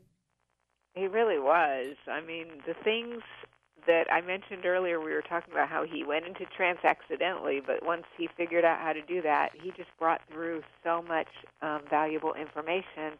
He 0.95 1.07
really 1.07 1.39
was. 1.39 1.95
I 2.11 2.21
mean, 2.21 2.47
the 2.65 2.73
things 2.83 3.21
that 3.87 4.11
I 4.11 4.21
mentioned 4.21 4.65
earlier, 4.65 4.99
we 4.99 5.13
were 5.13 5.21
talking 5.21 5.53
about 5.53 5.69
how 5.69 5.83
he 5.83 6.03
went 6.03 6.25
into 6.25 6.45
trance 6.45 6.79
accidentally, 6.83 7.61
but 7.65 7.85
once 7.85 8.03
he 8.17 8.29
figured 8.37 8.63
out 8.63 8.79
how 8.79 8.93
to 8.93 9.01
do 9.01 9.21
that, 9.21 9.51
he 9.61 9.71
just 9.71 9.89
brought 9.97 10.21
through 10.31 10.61
so 10.83 11.01
much 11.01 11.27
um, 11.61 11.81
valuable 11.89 12.33
information 12.33 13.17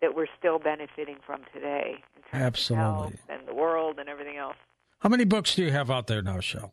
that 0.00 0.14
we're 0.14 0.26
still 0.38 0.58
benefiting 0.58 1.16
from 1.24 1.42
today. 1.52 2.02
Absolutely. 2.32 3.18
and 3.28 3.46
the 3.46 3.54
world 3.54 3.98
and 3.98 4.08
everything 4.08 4.36
else. 4.36 4.56
How 5.00 5.08
many 5.08 5.24
books 5.24 5.54
do 5.54 5.64
you 5.64 5.70
have 5.70 5.90
out 5.90 6.06
there 6.06 6.22
now, 6.22 6.40
Shell? 6.40 6.72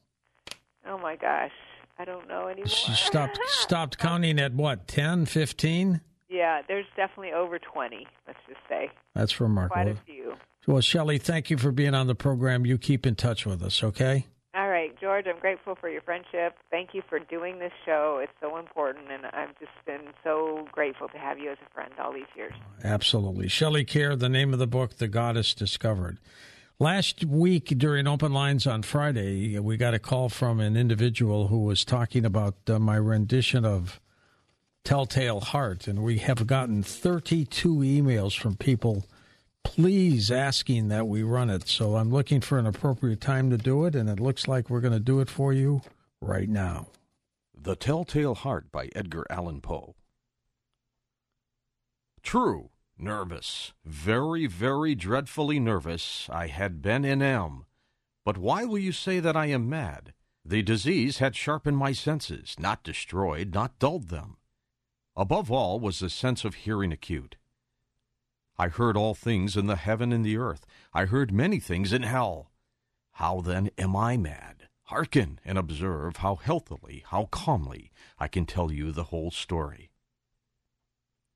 Oh 0.86 0.98
my 0.98 1.16
gosh, 1.16 1.52
I 1.98 2.06
don't 2.06 2.28
know 2.28 2.48
anymore. 2.48 2.68
She 2.68 2.92
stopped 2.96 3.40
stopped 3.48 3.98
counting 3.98 4.40
at 4.40 4.54
what, 4.54 4.88
10, 4.88 5.26
15? 5.26 6.02
Yeah, 6.30 6.62
there's 6.68 6.86
definitely 6.96 7.34
over 7.34 7.58
20, 7.60 8.06
let's 8.28 8.40
just 8.48 8.60
say. 8.70 8.92
That's 9.16 9.40
remarkable. 9.40 9.74
Quite 9.74 9.88
a 9.88 9.98
few. 10.06 10.36
Well, 10.68 10.82
Shelley, 10.82 11.18
thank 11.18 11.50
you 11.50 11.58
for 11.58 11.72
being 11.72 11.96
on 11.96 12.08
the 12.08 12.16
program. 12.16 12.66
You 12.66 12.78
keep 12.78 13.08
in 13.08 13.16
touch 13.16 13.46
with 13.46 13.64
us, 13.64 13.84
okay? 13.84 14.28
All 14.56 14.70
right, 14.70 14.92
George, 15.00 15.26
I'm 15.28 15.40
grateful 15.40 15.76
for 15.76 15.90
your 15.90 16.02
friendship. 16.02 16.56
Thank 16.70 16.94
you 16.94 17.02
for 17.08 17.20
doing 17.20 17.60
this 17.60 17.72
show. 17.86 18.20
It's 18.22 18.32
so 18.42 18.58
important, 18.58 19.06
and 19.12 19.26
I've 19.28 19.58
just 19.60 19.72
been 19.86 20.12
so 20.24 20.68
grateful 20.72 21.08
to 21.10 21.18
have 21.18 21.40
you 21.40 21.52
as 21.52 21.58
a 21.66 21.74
friend 21.74 21.92
all 22.00 22.12
these 22.14 22.24
years. 22.36 22.54
Absolutely. 22.84 23.48
Shelley 23.48 23.86
Kerr, 23.86 24.16
the 24.16 24.30
name 24.30 24.52
of 24.54 24.60
the 24.60 24.68
book, 24.68 24.98
The 24.98 25.08
Goddess 25.08 25.54
Discovered. 25.54 26.20
Last 26.80 27.26
week 27.26 27.74
during 27.78 28.08
Open 28.08 28.32
Lines 28.34 28.66
on 28.66 28.84
Friday, 28.84 29.60
we 29.60 29.78
got 29.78 29.94
a 29.94 30.00
call 30.00 30.30
from 30.30 30.60
an 30.60 30.78
individual 30.78 31.48
who 31.48 31.60
was 31.60 31.84
talking 31.84 32.26
about 32.26 32.56
uh, 32.68 32.80
my 32.80 32.96
rendition 32.96 33.66
of 33.66 34.00
Telltale 34.84 35.40
Heart, 35.40 35.88
and 35.88 36.04
we 36.04 36.18
have 36.20 36.48
gotten 36.48 36.84
32 36.84 37.76
emails 37.78 38.38
from 38.38 38.56
people 38.56 39.06
please 39.64 40.32
asking 40.32 40.88
that 40.88 41.08
we 41.08 41.24
run 41.24 41.50
it. 41.50 41.68
So 41.68 41.96
I'm 41.96 42.12
looking 42.12 42.42
for 42.42 42.58
an 42.58 42.66
appropriate 42.66 43.22
time 43.22 43.50
to 43.50 43.58
do 43.58 43.86
it, 43.86 43.96
and 43.96 44.10
it 44.10 44.20
looks 44.20 44.48
like 44.48 44.70
we're 44.70 44.82
going 44.82 44.94
to 44.94 45.00
do 45.00 45.20
it 45.20 45.30
for 45.30 45.54
you 45.54 45.82
right 46.22 46.50
now. 46.50 46.88
The 47.56 47.76
Telltale 47.76 48.36
Heart 48.36 48.72
by 48.72 48.90
Edgar 48.96 49.26
Allan 49.30 49.62
Poe. 49.62 49.96
True, 52.24 52.70
nervous, 52.98 53.74
very, 53.86 54.48
very 54.48 54.96
dreadfully 54.96 55.60
nervous, 55.60 56.28
I 56.32 56.48
had 56.48 56.82
been 56.82 57.06
in 57.06 57.22
am. 57.22 57.66
But 58.26 58.38
why 58.38 58.66
will 58.66 58.78
you 58.78 58.92
say 58.92 59.20
that 59.20 59.38
I 59.38 59.48
am 59.48 59.70
mad? 59.70 60.14
The 60.44 60.62
disease 60.62 61.20
had 61.20 61.36
sharpened 61.36 61.78
my 61.78 61.92
senses, 61.92 62.56
not 62.58 62.84
destroyed, 62.84 63.54
not 63.54 63.78
dulled 63.78 64.10
them. 64.10 64.38
Above 65.20 65.52
all 65.52 65.82
was 65.82 66.00
the 66.00 66.10
sense 66.10 66.46
of 66.46 66.56
hearing 66.56 66.94
acute. 66.94 67.36
I 68.58 68.70
heard 68.70 68.96
all 68.96 69.14
things 69.14 69.58
in 69.58 69.66
the 69.66 69.76
heaven 69.76 70.14
and 70.14 70.24
the 70.24 70.38
earth. 70.38 70.66
I 70.94 71.04
heard 71.04 71.34
many 71.34 71.60
things 71.60 71.92
in 71.92 72.04
hell. 72.04 72.52
How 73.12 73.42
then 73.42 73.70
am 73.78 73.98
I 73.98 74.16
mad? 74.16 74.70
Hearken 74.84 75.42
and 75.44 75.58
observe 75.58 76.16
how 76.18 76.36
healthily, 76.36 77.04
how 77.08 77.26
calmly 77.26 77.92
I 78.18 78.30
can 78.30 78.46
tell 78.46 78.72
you 78.72 78.94
the 78.94 79.12
whole 79.12 79.30
story. 79.30 79.92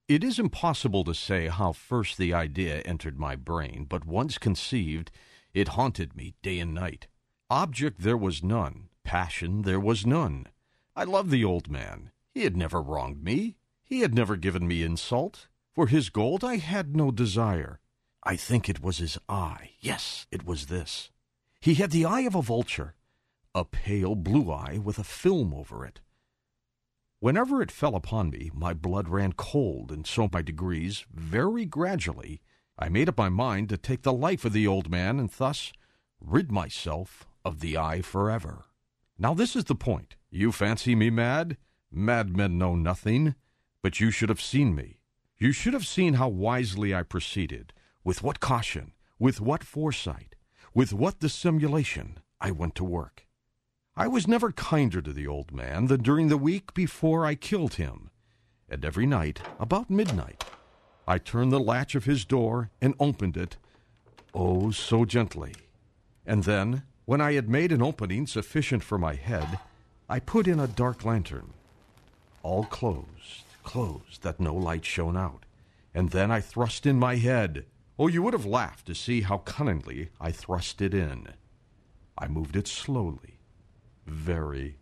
It 0.08 0.24
is 0.24 0.38
impossible 0.38 1.04
to 1.04 1.14
say 1.14 1.48
how 1.48 1.72
first 1.72 2.16
the 2.16 2.32
idea 2.32 2.80
entered 2.86 3.18
my 3.18 3.36
brain, 3.36 3.84
but 3.86 4.06
once 4.06 4.38
conceived, 4.38 5.10
it 5.52 5.68
haunted 5.68 6.16
me 6.16 6.32
day 6.42 6.58
and 6.58 6.72
night. 6.72 7.06
Object 7.50 8.00
there 8.00 8.16
was 8.16 8.42
none, 8.42 8.88
passion 9.04 9.60
there 9.60 9.78
was 9.78 10.06
none. 10.06 10.48
I 10.96 11.04
loved 11.04 11.30
the 11.30 11.44
old 11.44 11.68
man. 11.68 12.12
He 12.32 12.44
had 12.44 12.56
never 12.56 12.80
wronged 12.80 13.22
me. 13.22 13.58
He 13.84 14.00
had 14.00 14.14
never 14.14 14.36
given 14.36 14.66
me 14.66 14.82
insult. 14.82 15.48
For 15.74 15.88
his 15.88 16.08
gold 16.08 16.42
I 16.42 16.56
had 16.56 16.96
no 16.96 17.10
desire. 17.10 17.80
I 18.22 18.36
think 18.36 18.68
it 18.68 18.82
was 18.82 18.98
his 18.98 19.18
eye. 19.28 19.72
Yes, 19.80 20.26
it 20.30 20.46
was 20.46 20.66
this. 20.66 21.10
He 21.60 21.74
had 21.74 21.90
the 21.90 22.04
eye 22.04 22.20
of 22.20 22.34
a 22.34 22.42
vulture, 22.42 22.94
a 23.54 23.64
pale 23.64 24.14
blue 24.14 24.52
eye 24.52 24.78
with 24.78 24.98
a 24.98 25.04
film 25.04 25.52
over 25.52 25.84
it. 25.84 26.00
Whenever 27.20 27.60
it 27.60 27.72
fell 27.72 27.94
upon 27.94 28.30
me, 28.30 28.50
my 28.54 28.72
blood 28.72 29.08
ran 29.08 29.32
cold, 29.32 29.90
and 29.90 30.06
so 30.06 30.28
by 30.28 30.42
degrees, 30.42 31.04
very 31.12 31.64
gradually, 31.64 32.40
I 32.78 32.88
made 32.88 33.08
up 33.08 33.18
my 33.18 33.28
mind 33.28 33.68
to 33.70 33.76
take 33.76 34.02
the 34.02 34.12
life 34.12 34.44
of 34.44 34.52
the 34.52 34.66
old 34.66 34.90
man 34.90 35.18
and 35.18 35.30
thus 35.30 35.72
rid 36.20 36.52
myself 36.52 37.26
of 37.44 37.60
the 37.60 37.76
eye 37.76 38.02
forever. 38.02 38.64
Now 39.18 39.34
this 39.34 39.56
is 39.56 39.64
the 39.64 39.74
point. 39.74 40.16
You 40.30 40.52
fancy 40.52 40.94
me 40.94 41.10
mad? 41.10 41.56
Madmen 41.90 42.58
know 42.58 42.74
nothing, 42.74 43.34
but 43.84 44.00
you 44.00 44.10
should 44.10 44.30
have 44.30 44.40
seen 44.40 44.74
me. 44.74 44.96
You 45.36 45.52
should 45.52 45.74
have 45.74 45.86
seen 45.86 46.14
how 46.14 46.30
wisely 46.30 46.94
I 46.94 47.02
proceeded, 47.02 47.74
with 48.02 48.22
what 48.22 48.40
caution, 48.40 48.92
with 49.18 49.42
what 49.42 49.62
foresight, 49.62 50.36
with 50.72 50.94
what 50.94 51.20
dissimulation 51.20 52.16
I 52.40 52.50
went 52.50 52.76
to 52.76 52.84
work. 52.84 53.26
I 53.94 54.08
was 54.08 54.26
never 54.26 54.52
kinder 54.52 55.02
to 55.02 55.12
the 55.12 55.26
old 55.26 55.52
man 55.52 55.88
than 55.88 56.02
during 56.02 56.28
the 56.28 56.38
week 56.38 56.72
before 56.72 57.26
I 57.26 57.34
killed 57.34 57.74
him. 57.74 58.08
And 58.70 58.86
every 58.86 59.04
night, 59.04 59.42
about 59.60 59.90
midnight, 59.90 60.46
I 61.06 61.18
turned 61.18 61.52
the 61.52 61.60
latch 61.60 61.94
of 61.94 62.06
his 62.06 62.24
door 62.24 62.70
and 62.80 62.94
opened 62.98 63.36
it, 63.36 63.58
oh, 64.32 64.70
so 64.70 65.04
gently. 65.04 65.52
And 66.24 66.44
then, 66.44 66.84
when 67.04 67.20
I 67.20 67.34
had 67.34 67.50
made 67.50 67.70
an 67.70 67.82
opening 67.82 68.26
sufficient 68.26 68.82
for 68.82 68.96
my 68.96 69.14
head, 69.14 69.58
I 70.08 70.20
put 70.20 70.48
in 70.48 70.58
a 70.58 70.66
dark 70.66 71.04
lantern, 71.04 71.52
all 72.42 72.64
closed 72.64 73.43
closed 73.64 74.22
that 74.22 74.38
no 74.38 74.54
light 74.54 74.84
shone 74.84 75.16
out. 75.16 75.44
And 75.92 76.10
then 76.10 76.30
I 76.30 76.40
thrust 76.40 76.86
in 76.86 76.98
my 76.98 77.16
head. 77.16 77.66
Oh, 77.98 78.08
you 78.08 78.22
would 78.22 78.32
have 78.32 78.46
laughed 78.46 78.86
to 78.86 78.94
see 78.94 79.22
how 79.22 79.38
cunningly 79.38 80.10
I 80.20 80.30
thrust 80.30 80.80
it 80.80 80.94
in. 80.94 81.28
I 82.16 82.28
moved 82.28 82.54
it 82.54 82.68
slowly, 82.68 83.40
very, 84.06 84.78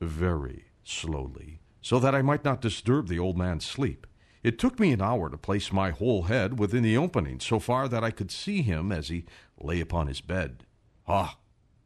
very 0.00 0.66
slowly, 0.84 1.60
so 1.80 1.98
that 1.98 2.14
I 2.14 2.22
might 2.22 2.44
not 2.44 2.60
disturb 2.60 3.08
the 3.08 3.18
old 3.18 3.36
man's 3.36 3.64
sleep. 3.64 4.06
It 4.42 4.58
took 4.58 4.78
me 4.78 4.92
an 4.92 5.02
hour 5.02 5.28
to 5.28 5.36
place 5.36 5.72
my 5.72 5.90
whole 5.90 6.24
head 6.24 6.58
within 6.58 6.84
the 6.84 6.96
opening, 6.96 7.40
so 7.40 7.58
far 7.58 7.88
that 7.88 8.04
I 8.04 8.12
could 8.12 8.30
see 8.30 8.62
him 8.62 8.92
as 8.92 9.08
he 9.08 9.24
lay 9.58 9.80
upon 9.80 10.06
his 10.06 10.20
bed. 10.20 10.64
Ah, 11.08 11.38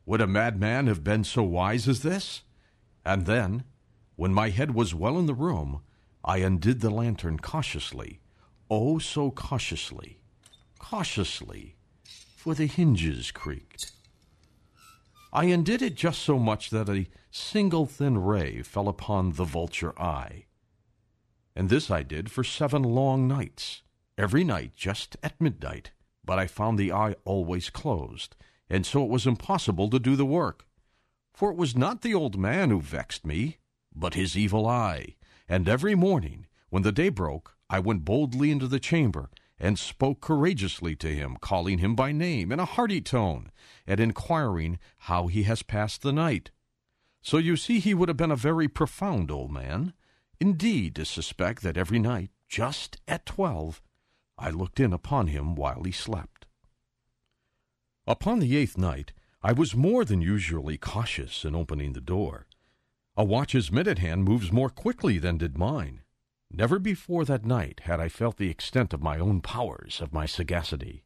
would 0.04 0.20
a 0.20 0.26
madman 0.26 0.86
have 0.86 1.04
been 1.04 1.24
so 1.24 1.42
wise 1.42 1.88
as 1.88 2.02
this? 2.02 2.42
And 3.04 3.26
then, 3.26 3.64
when 4.16 4.34
my 4.34 4.50
head 4.50 4.74
was 4.74 4.94
well 4.94 5.18
in 5.18 5.26
the 5.26 5.34
room, 5.34 5.80
I 6.24 6.38
undid 6.38 6.80
the 6.80 6.90
lantern 6.90 7.38
cautiously, 7.38 8.20
oh 8.70 8.98
so 8.98 9.30
cautiously, 9.30 10.18
cautiously, 10.78 11.76
for 12.36 12.54
the 12.54 12.66
hinges 12.66 13.30
creaked. 13.30 13.92
I 15.32 15.44
undid 15.44 15.80
it 15.80 15.94
just 15.94 16.22
so 16.22 16.38
much 16.38 16.70
that 16.70 16.88
a 16.88 17.06
single 17.30 17.86
thin 17.86 18.18
ray 18.18 18.62
fell 18.62 18.88
upon 18.88 19.32
the 19.32 19.44
vulture 19.44 19.98
eye. 20.00 20.46
And 21.54 21.68
this 21.68 21.90
I 21.90 22.02
did 22.02 22.30
for 22.30 22.44
seven 22.44 22.82
long 22.82 23.28
nights, 23.28 23.82
every 24.18 24.44
night 24.44 24.74
just 24.76 25.16
at 25.22 25.40
midnight. 25.40 25.92
But 26.24 26.38
I 26.38 26.46
found 26.46 26.78
the 26.78 26.92
eye 26.92 27.16
always 27.24 27.70
closed, 27.70 28.36
and 28.68 28.84
so 28.84 29.02
it 29.04 29.10
was 29.10 29.26
impossible 29.26 29.88
to 29.90 29.98
do 29.98 30.16
the 30.16 30.26
work. 30.26 30.66
For 31.32 31.50
it 31.50 31.56
was 31.56 31.76
not 31.76 32.02
the 32.02 32.14
old 32.14 32.36
man 32.38 32.70
who 32.70 32.80
vexed 32.80 33.24
me, 33.24 33.58
but 33.94 34.14
his 34.14 34.36
evil 34.36 34.66
eye. 34.66 35.14
And 35.50 35.68
every 35.68 35.96
morning, 35.96 36.46
when 36.68 36.84
the 36.84 36.92
day 36.92 37.08
broke, 37.08 37.56
I 37.68 37.80
went 37.80 38.04
boldly 38.04 38.52
into 38.52 38.68
the 38.68 38.78
chamber 38.78 39.30
and 39.58 39.76
spoke 39.76 40.20
courageously 40.20 40.94
to 40.94 41.08
him, 41.08 41.36
calling 41.40 41.78
him 41.78 41.96
by 41.96 42.12
name 42.12 42.52
in 42.52 42.60
a 42.60 42.64
hearty 42.64 43.00
tone, 43.00 43.50
and 43.84 43.98
inquiring 43.98 44.78
how 44.98 45.26
he 45.26 45.42
has 45.42 45.64
passed 45.64 46.02
the 46.02 46.12
night. 46.12 46.52
So 47.20 47.36
you 47.36 47.56
see 47.56 47.80
he 47.80 47.94
would 47.94 48.08
have 48.08 48.16
been 48.16 48.30
a 48.30 48.36
very 48.36 48.68
profound 48.68 49.32
old 49.32 49.50
man, 49.50 49.92
indeed, 50.38 50.94
to 50.94 51.04
suspect 51.04 51.64
that 51.64 51.76
every 51.76 51.98
night, 51.98 52.30
just 52.48 52.98
at 53.08 53.26
twelve, 53.26 53.82
I 54.38 54.50
looked 54.50 54.78
in 54.78 54.92
upon 54.92 55.26
him 55.26 55.56
while 55.56 55.82
he 55.82 55.90
slept. 55.90 56.46
Upon 58.06 58.38
the 58.38 58.56
eighth 58.56 58.78
night, 58.78 59.12
I 59.42 59.52
was 59.52 59.74
more 59.74 60.04
than 60.04 60.22
usually 60.22 60.78
cautious 60.78 61.44
in 61.44 61.56
opening 61.56 61.92
the 61.92 62.00
door. 62.00 62.46
A 63.20 63.22
watch's 63.22 63.70
minute 63.70 63.98
hand 63.98 64.24
moves 64.24 64.50
more 64.50 64.70
quickly 64.70 65.18
than 65.18 65.36
did 65.36 65.58
mine. 65.58 66.00
Never 66.50 66.78
before 66.78 67.26
that 67.26 67.44
night 67.44 67.80
had 67.80 68.00
I 68.00 68.08
felt 68.08 68.38
the 68.38 68.48
extent 68.48 68.94
of 68.94 69.02
my 69.02 69.18
own 69.18 69.42
powers, 69.42 70.00
of 70.00 70.14
my 70.14 70.24
sagacity. 70.24 71.04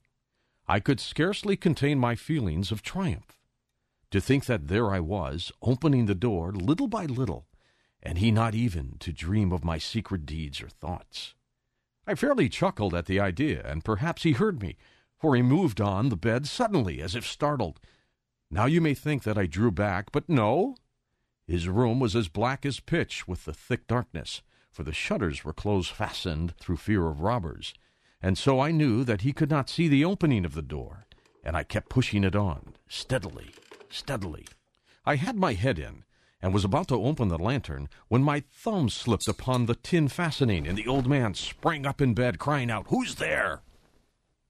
I 0.68 0.79
could 0.79 1.00
scarcely 1.00 1.57
contain 1.57 1.98
my 1.98 2.14
feelings 2.14 2.70
of 2.70 2.83
triumph. 2.83 3.40
To 4.12 4.20
think 4.20 4.46
that 4.46 4.68
there 4.68 4.94
I 4.94 5.00
was, 5.00 5.50
opening 5.61 6.07
the 6.07 6.14
door 6.14 6.53
little 6.53 6.87
by 6.87 7.07
little, 7.07 7.48
and 8.00 8.18
he 8.18 8.31
not 8.31 8.55
even 8.55 8.96
to 9.00 9.12
dream 9.12 9.50
of 9.50 9.64
my 9.64 9.79
secret 9.79 10.24
deeds 10.24 10.62
or 10.62 10.68
thoughts. 10.68 11.35
I 12.07 12.14
fairly 12.14 12.48
chuckled 12.48 12.94
at 12.94 13.07
the 13.07 13.18
idea, 13.18 13.68
and 13.68 13.85
perhaps 13.85 14.22
he 14.22 14.35
heard 14.35 14.62
me, 14.62 14.77
for 15.18 15.35
he 15.35 15.42
moved 15.42 15.81
on 15.81 16.11
the 16.11 16.16
bed 16.16 16.46
suddenly, 16.46 17.03
as 17.03 17.16
if 17.16 17.27
startled. 17.27 17.81
Now 18.53 18.66
you 18.66 18.81
may 18.81 18.94
think 18.94 19.24
that 19.24 19.37
I 19.37 19.46
drew 19.46 19.72
back, 19.72 20.12
but 20.12 20.29
no. 20.29 20.77
His 21.46 21.68
room 21.68 22.00
was 22.00 22.16
as 22.16 22.28
black 22.28 22.64
as 22.64 22.80
pitch 22.80 23.28
with 23.28 23.44
the 23.44 23.52
thick 23.52 23.87
darkness, 23.87 24.42
for 24.70 24.83
the 24.83 24.92
shutters 24.92 25.44
were 25.44 25.52
close 25.52 25.88
fastened 25.88 26.54
through 26.59 26.78
fear 26.78 27.07
of 27.07 27.20
robbers, 27.20 27.74
and 28.22 28.38
so 28.38 28.61
I 28.61 28.70
knew 28.70 29.04
that 29.04 29.20
he 29.20 29.33
could 29.33 29.50
not 29.50 29.68
see 29.68 29.87
the 29.87 30.04
opening 30.04 30.44
of 30.44 30.54
the 30.54 30.62
door, 30.62 31.07
and 31.42 31.57
I 31.57 31.62
kept 31.62 31.90
pushing 31.90 32.24
it 32.24 32.35
on, 32.35 32.74
steadily, 32.88 33.50
steadily. 33.90 34.46
I 35.04 35.16
had 35.16 35.37
my 35.37 35.52
head 35.52 35.78
in, 35.78 36.04
and 36.40 36.54
was 36.54 36.64
about 36.64 36.88
to 36.88 37.02
open 37.02 37.28
the 37.28 37.38
lantern 37.38 37.88
when 38.09 38.22
my 38.22 38.40
thumb 38.50 38.88
slipped 38.88 39.28
upon 39.28 39.66
the 39.66 39.74
tin 39.74 40.09
fastening, 40.09 40.66
and 40.66 40.78
the 40.78 40.88
old 40.88 41.07
man 41.07 41.35
sprang 41.35 41.85
up 41.85 42.00
in 42.00 42.14
bed, 42.14 42.38
crying 42.38 42.70
out, 42.70 42.87
Who's 42.88 43.16
there? 43.16 43.62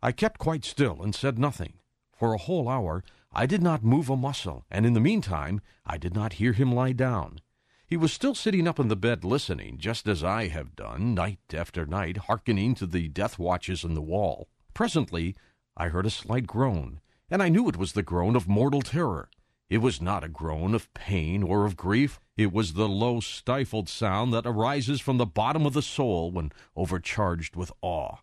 I 0.00 0.12
kept 0.12 0.38
quite 0.38 0.64
still 0.64 1.02
and 1.02 1.14
said 1.14 1.38
nothing. 1.38 1.74
For 2.12 2.32
a 2.32 2.38
whole 2.38 2.68
hour 2.68 3.02
I 3.36 3.46
did 3.46 3.62
not 3.62 3.82
move 3.82 4.08
a 4.08 4.16
muscle, 4.16 4.64
and 4.70 4.86
in 4.86 4.92
the 4.92 5.00
meantime 5.00 5.60
I 5.84 5.98
did 5.98 6.14
not 6.14 6.34
hear 6.34 6.52
him 6.52 6.72
lie 6.72 6.92
down. 6.92 7.40
He 7.84 7.96
was 7.96 8.12
still 8.12 8.34
sitting 8.34 8.68
up 8.68 8.78
in 8.78 8.86
the 8.86 8.94
bed 8.94 9.24
listening, 9.24 9.78
just 9.78 10.06
as 10.06 10.22
I 10.22 10.46
have 10.48 10.76
done, 10.76 11.14
night 11.14 11.40
after 11.52 11.84
night, 11.84 12.16
hearkening 12.16 12.76
to 12.76 12.86
the 12.86 13.08
death 13.08 13.36
watches 13.36 13.82
in 13.82 13.94
the 13.94 14.00
wall. 14.00 14.48
Presently 14.72 15.34
I 15.76 15.88
heard 15.88 16.06
a 16.06 16.10
slight 16.10 16.46
groan, 16.46 17.00
and 17.28 17.42
I 17.42 17.48
knew 17.48 17.68
it 17.68 17.76
was 17.76 17.92
the 17.92 18.04
groan 18.04 18.36
of 18.36 18.46
mortal 18.46 18.82
terror. 18.82 19.28
It 19.68 19.78
was 19.78 20.00
not 20.00 20.22
a 20.22 20.28
groan 20.28 20.72
of 20.72 20.92
pain 20.94 21.42
or 21.42 21.64
of 21.64 21.76
grief. 21.76 22.20
It 22.36 22.52
was 22.52 22.74
the 22.74 22.88
low, 22.88 23.18
stifled 23.18 23.88
sound 23.88 24.32
that 24.32 24.46
arises 24.46 25.00
from 25.00 25.18
the 25.18 25.26
bottom 25.26 25.66
of 25.66 25.72
the 25.72 25.82
soul 25.82 26.30
when 26.30 26.52
overcharged 26.76 27.56
with 27.56 27.72
awe. 27.82 28.18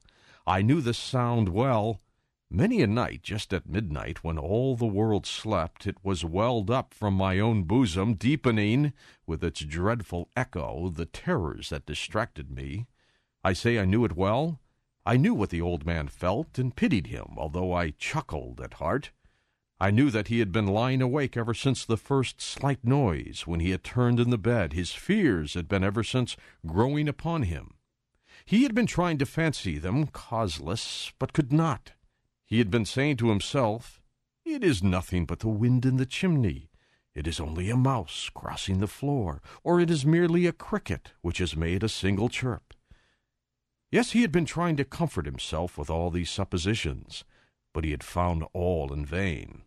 I 0.48 0.62
knew 0.62 0.80
this 0.80 0.98
sound 0.98 1.50
well. 1.50 2.00
Many 2.54 2.82
a 2.82 2.88
night, 2.88 3.24
just 3.24 3.54
at 3.54 3.70
midnight, 3.70 4.26
when 4.26 4.38
all 4.38 4.76
the 4.76 4.86
world 4.86 5.26
slept, 5.26 5.88
it 5.88 5.96
was 6.04 6.26
welled 6.26 6.70
up 6.70 6.94
from 6.94 7.14
my 7.14 7.40
own 7.40 7.64
bosom, 7.64 8.16
deepening, 8.16 8.92
with 9.26 9.42
its 9.42 9.62
dreadful 9.62 10.28
echo, 10.36 10.90
the 10.90 11.06
terrors 11.06 11.70
that 11.70 11.86
distracted 11.86 12.52
me. 12.52 12.88
I 13.42 13.54
say 13.54 13.80
I 13.80 13.86
knew 13.86 14.04
it 14.04 14.18
well. 14.18 14.60
I 15.06 15.16
knew 15.16 15.34
what 15.34 15.50
the 15.50 15.62
old 15.62 15.86
man 15.86 16.10
felt, 16.10 16.60
and 16.60 16.76
pitied 16.76 17.08
him, 17.08 17.36
although 17.38 17.72
I 17.72 17.92
chuckled 17.92 18.60
at 18.60 18.74
heart. 18.74 19.12
I 19.80 19.90
knew 19.90 20.12
that 20.12 20.28
he 20.28 20.40
had 20.40 20.52
been 20.52 20.68
lying 20.68 21.02
awake 21.02 21.38
ever 21.38 21.54
since 21.54 21.86
the 21.86 21.96
first 21.96 22.42
slight 22.42 22.84
noise, 22.84 23.48
when 23.48 23.62
he 23.62 23.70
had 23.70 23.86
turned 23.86 24.20
in 24.20 24.30
the 24.30 24.38
bed. 24.38 24.74
His 24.74 24.92
fears 24.92 25.54
had 25.54 25.70
been 25.70 25.86
ever 25.86 26.04
since 26.04 26.36
growing 26.68 27.08
upon 27.08 27.44
him. 27.44 27.76
He 28.44 28.64
had 28.64 28.76
been 28.76 28.88
trying 28.88 29.20
to 29.20 29.26
fancy 29.26 29.78
them 29.78 30.08
causeless, 30.08 31.14
but 31.18 31.32
could 31.32 31.54
not. 31.54 31.94
He 32.52 32.58
had 32.58 32.70
been 32.70 32.84
saying 32.84 33.16
to 33.18 33.30
himself, 33.30 34.02
It 34.44 34.62
is 34.62 34.84
nothing 34.84 35.26
but 35.26 35.40
the 35.40 35.48
wind 35.48 35.86
in 35.86 35.96
the 35.96 36.06
chimney. 36.06 36.70
It 37.16 37.26
is 37.26 37.40
only 37.40 37.70
a 37.70 37.78
mouse 37.78 38.30
crossing 38.34 38.80
the 38.80 38.88
floor, 38.88 39.42
or 39.64 39.80
it 39.80 39.90
is 39.90 40.06
merely 40.06 40.46
a 40.46 40.52
cricket 40.52 41.14
which 41.22 41.38
has 41.38 41.56
made 41.56 41.82
a 41.82 41.88
single 41.88 42.28
chirp. 42.28 42.74
Yes, 43.90 44.12
he 44.12 44.22
had 44.22 44.34
been 44.34 44.44
trying 44.44 44.76
to 44.76 44.84
comfort 44.84 45.26
himself 45.26 45.78
with 45.78 45.90
all 45.90 46.12
these 46.12 46.30
suppositions, 46.30 47.24
but 47.74 47.86
he 47.86 47.92
had 47.92 48.04
found 48.04 48.44
all 48.52 48.92
in 48.92 49.06
vain. 49.06 49.62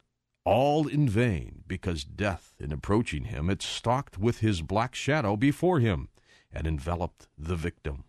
All 0.44 0.86
in 0.86 1.08
vain, 1.08 1.64
because 1.66 2.04
death, 2.04 2.52
in 2.60 2.70
approaching 2.70 3.24
him, 3.24 3.48
had 3.48 3.62
stalked 3.62 4.18
with 4.18 4.40
his 4.40 4.60
black 4.60 4.94
shadow 4.94 5.38
before 5.38 5.80
him 5.80 6.10
and 6.52 6.66
enveloped 6.66 7.28
the 7.38 7.56
victim. 7.56 8.04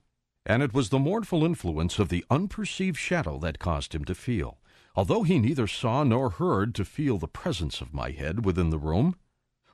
And 0.46 0.62
it 0.62 0.74
was 0.74 0.90
the 0.90 1.00
mournful 1.00 1.46
influence 1.46 1.98
of 1.98 2.10
the 2.10 2.26
unperceived 2.30 2.98
shadow 2.98 3.40
that 3.40 3.58
caused 3.58 3.96
him 3.96 4.04
to 4.04 4.14
feel, 4.14 4.60
although 4.96 5.24
he 5.24 5.40
neither 5.40 5.68
saw 5.68 6.04
nor 6.04 6.30
heard 6.32 6.74
to 6.76 6.86
feel 6.86 7.18
the 7.18 7.28
presence 7.28 7.82
of 7.82 7.94
my 7.94 8.12
head 8.12 8.46
within 8.46 8.70
the 8.70 8.78
room. 8.78 9.16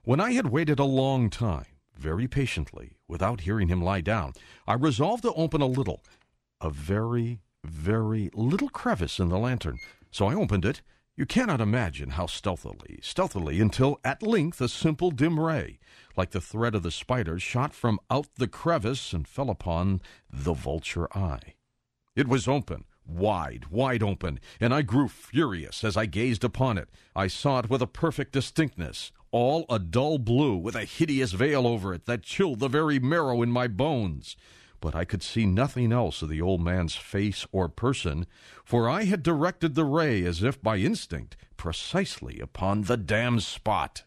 When 0.03 0.19
I 0.19 0.31
had 0.33 0.47
waited 0.47 0.79
a 0.79 0.83
long 0.83 1.29
time, 1.29 1.65
very 1.95 2.27
patiently, 2.27 2.97
without 3.07 3.41
hearing 3.41 3.67
him 3.67 3.83
lie 3.83 4.01
down, 4.01 4.33
I 4.67 4.73
resolved 4.73 5.23
to 5.23 5.33
open 5.33 5.61
a 5.61 5.67
little, 5.67 6.03
a 6.59 6.71
very, 6.71 7.41
very 7.63 8.31
little 8.33 8.69
crevice 8.69 9.19
in 9.19 9.29
the 9.29 9.37
lantern. 9.37 9.77
So 10.09 10.25
I 10.25 10.33
opened 10.33 10.65
it. 10.65 10.81
You 11.15 11.27
cannot 11.27 11.61
imagine 11.61 12.11
how 12.11 12.25
stealthily, 12.25 12.99
stealthily, 13.03 13.61
until 13.61 13.99
at 14.03 14.23
length 14.23 14.59
a 14.59 14.67
simple 14.67 15.11
dim 15.11 15.39
ray, 15.39 15.77
like 16.17 16.31
the 16.31 16.41
thread 16.41 16.73
of 16.73 16.81
the 16.81 16.89
spider, 16.89 17.37
shot 17.37 17.73
from 17.73 17.99
out 18.09 18.27
the 18.37 18.47
crevice 18.47 19.13
and 19.13 19.27
fell 19.27 19.51
upon 19.51 20.01
the 20.31 20.53
vulture 20.53 21.07
eye. 21.15 21.53
It 22.15 22.27
was 22.27 22.47
open, 22.47 22.85
wide, 23.11 23.65
wide 23.69 24.01
open, 24.01 24.39
and 24.59 24.73
I 24.73 24.81
grew 24.81 25.07
furious 25.07 25.83
as 25.83 25.97
I 25.97 26.05
gazed 26.05 26.43
upon 26.43 26.77
it. 26.77 26.89
I 27.15 27.27
saw 27.27 27.59
it 27.59 27.69
with 27.69 27.81
a 27.81 27.87
perfect 27.87 28.31
distinctness, 28.31 29.11
all 29.31 29.65
a 29.69 29.79
dull 29.79 30.17
blue, 30.17 30.55
with 30.55 30.75
a 30.75 30.85
hideous 30.85 31.31
veil 31.31 31.67
over 31.67 31.93
it 31.93 32.05
that 32.05 32.23
chilled 32.23 32.59
the 32.59 32.67
very 32.67 32.99
marrow 32.99 33.41
in 33.41 33.51
my 33.51 33.67
bones. 33.67 34.35
But 34.79 34.95
I 34.95 35.05
could 35.05 35.21
see 35.21 35.45
nothing 35.45 35.91
else 35.93 36.21
of 36.21 36.29
the 36.29 36.41
old 36.41 36.61
man's 36.61 36.95
face 36.95 37.45
or 37.51 37.69
person, 37.69 38.25
for 38.65 38.89
I 38.89 39.03
had 39.03 39.21
directed 39.21 39.75
the 39.75 39.85
ray 39.85 40.23
as 40.23 40.41
if 40.41 40.61
by 40.61 40.77
instinct 40.77 41.37
precisely 41.55 42.39
upon 42.39 42.83
the 42.83 42.97
damned 42.97 43.43
spot. 43.43 44.03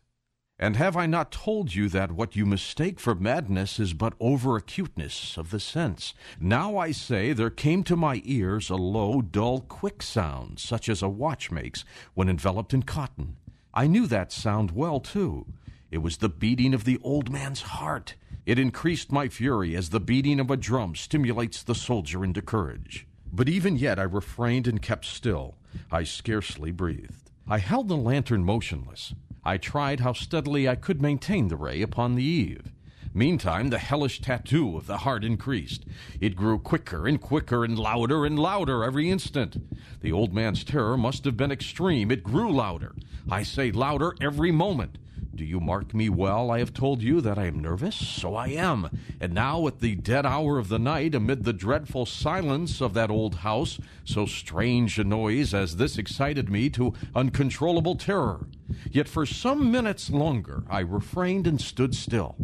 And 0.59 0.77
have 0.77 0.97
I 0.97 1.07
not 1.07 1.33
told 1.33 1.75
you 1.75 1.89
that 1.89 2.13
what 2.13 2.37
you 2.37 2.47
mistake 2.47 3.01
for 3.01 3.17
madness 3.17 3.81
is 3.81 3.93
but 3.93 4.15
over 4.21 4.57
acuteness 4.57 5.37
of 5.37 5.51
the 5.51 5.59
sense? 5.59 6.15
Now 6.39 6.77
I 6.77 6.93
say 6.93 7.33
there 7.33 7.51
came 7.51 7.83
to 7.85 7.97
my 7.97 8.23
ears 8.25 8.71
a 8.71 8.77
low, 8.77 9.21
dull, 9.21 9.61
quick 9.63 10.01
sound, 10.01 10.61
such 10.61 10.89
as 10.89 11.03
a 11.03 11.09
watch 11.09 11.51
makes 11.51 11.85
when 12.15 12.29
enveloped 12.29 12.73
in 12.73 12.85
cotton. 12.85 13.37
I 13.75 13.89
knew 13.89 14.07
that 14.07 14.31
sound 14.31 14.71
well, 14.71 15.01
too. 15.01 15.47
It 15.91 15.99
was 15.99 16.19
the 16.19 16.29
beating 16.29 16.73
of 16.73 16.85
the 16.85 17.01
old 17.03 17.31
man's 17.31 17.63
heart. 17.63 18.15
It 18.47 18.59
increased 18.59 19.11
my 19.11 19.29
fury 19.29 19.75
as 19.75 19.91
the 19.91 20.01
beating 20.01 20.39
of 20.39 20.51
a 20.51 20.57
drum 20.57 20.95
stimulates 20.95 21.65
the 21.65 21.75
soldier 21.75 22.23
into 22.25 22.43
courage. 22.43 23.09
But 23.33 23.49
even 23.49 23.77
yet 23.77 23.99
I 23.99 24.05
refrained 24.05 24.69
and 24.69 24.81
kept 24.81 25.05
still. 25.05 25.57
I 25.91 26.05
scarcely 26.05 26.71
breathed. 26.71 27.31
I 27.49 27.59
held 27.59 27.89
the 27.89 27.97
lantern 27.97 28.45
motionless. 28.45 29.15
I 29.45 29.59
tried 29.59 30.01
how 30.01 30.15
steadily 30.15 30.69
I 30.69 30.75
could 30.75 31.03
maintain 31.03 31.49
the 31.49 31.57
ray 31.57 31.83
upon 31.83 32.15
the 32.15 32.25
eve. 32.25 32.71
Meantime, 33.13 33.69
the 33.69 33.79
hellish 33.79 34.21
tattoo 34.21 34.77
of 34.77 34.87
the 34.87 34.99
heart 34.99 35.25
increased. 35.25 35.85
It 36.21 36.35
grew 36.35 36.59
quicker 36.59 37.07
and 37.07 37.21
quicker 37.21 37.65
and 37.65 37.79
louder 37.79 38.25
and 38.25 38.39
louder 38.39 38.83
every 38.83 39.09
instant. 39.09 39.57
The 40.01 40.11
old 40.11 40.35
man's 40.35 40.65
terror 40.65 40.97
must 40.97 41.25
have 41.25 41.37
been 41.37 41.53
extreme. 41.53 42.11
It 42.11 42.25
grew 42.25 42.51
louder. 42.51 42.95
I 43.31 43.45
say 43.45 43.71
louder 43.71 44.15
every 44.21 44.51
moment. 44.51 44.99
Do 45.35 45.45
you 45.45 45.59
mark 45.59 45.95
me 45.95 46.09
well? 46.09 46.51
I 46.51 46.61
have 46.61 46.73
told 46.73 47.03
you 47.03 47.21
that 47.21 47.39
I 47.39 47.47
am 47.47 47.61
nervous. 47.61 47.97
So 47.97 48.37
I 48.37 48.49
am. 48.49 48.89
And 49.21 49.35
now, 49.35 49.67
at 49.67 49.81
the 49.81 49.97
dead 49.97 50.25
hour 50.25 50.59
of 50.59 50.69
the 50.69 50.79
night, 50.79 51.15
amid 51.15 51.43
the 51.43 51.53
dreadful 51.53 52.07
silence 52.07 52.81
of 52.81 52.95
that 52.95 53.11
old 53.11 53.37
house, 53.37 53.81
so 54.05 54.27
strange 54.27 54.99
a 54.99 55.05
noise 55.05 55.53
as 55.53 55.77
this 55.77 55.99
excited 55.99 56.49
me 56.51 56.71
to 56.71 56.95
uncontrollable 57.15 57.97
terror. 57.97 58.47
Yet 58.91 59.09
for 59.09 59.27
some 59.27 59.73
minutes 59.73 60.09
longer 60.11 60.63
I 60.71 60.81
refrained 60.81 61.47
and 61.47 61.61
stood 61.61 61.95
still. 61.95 62.37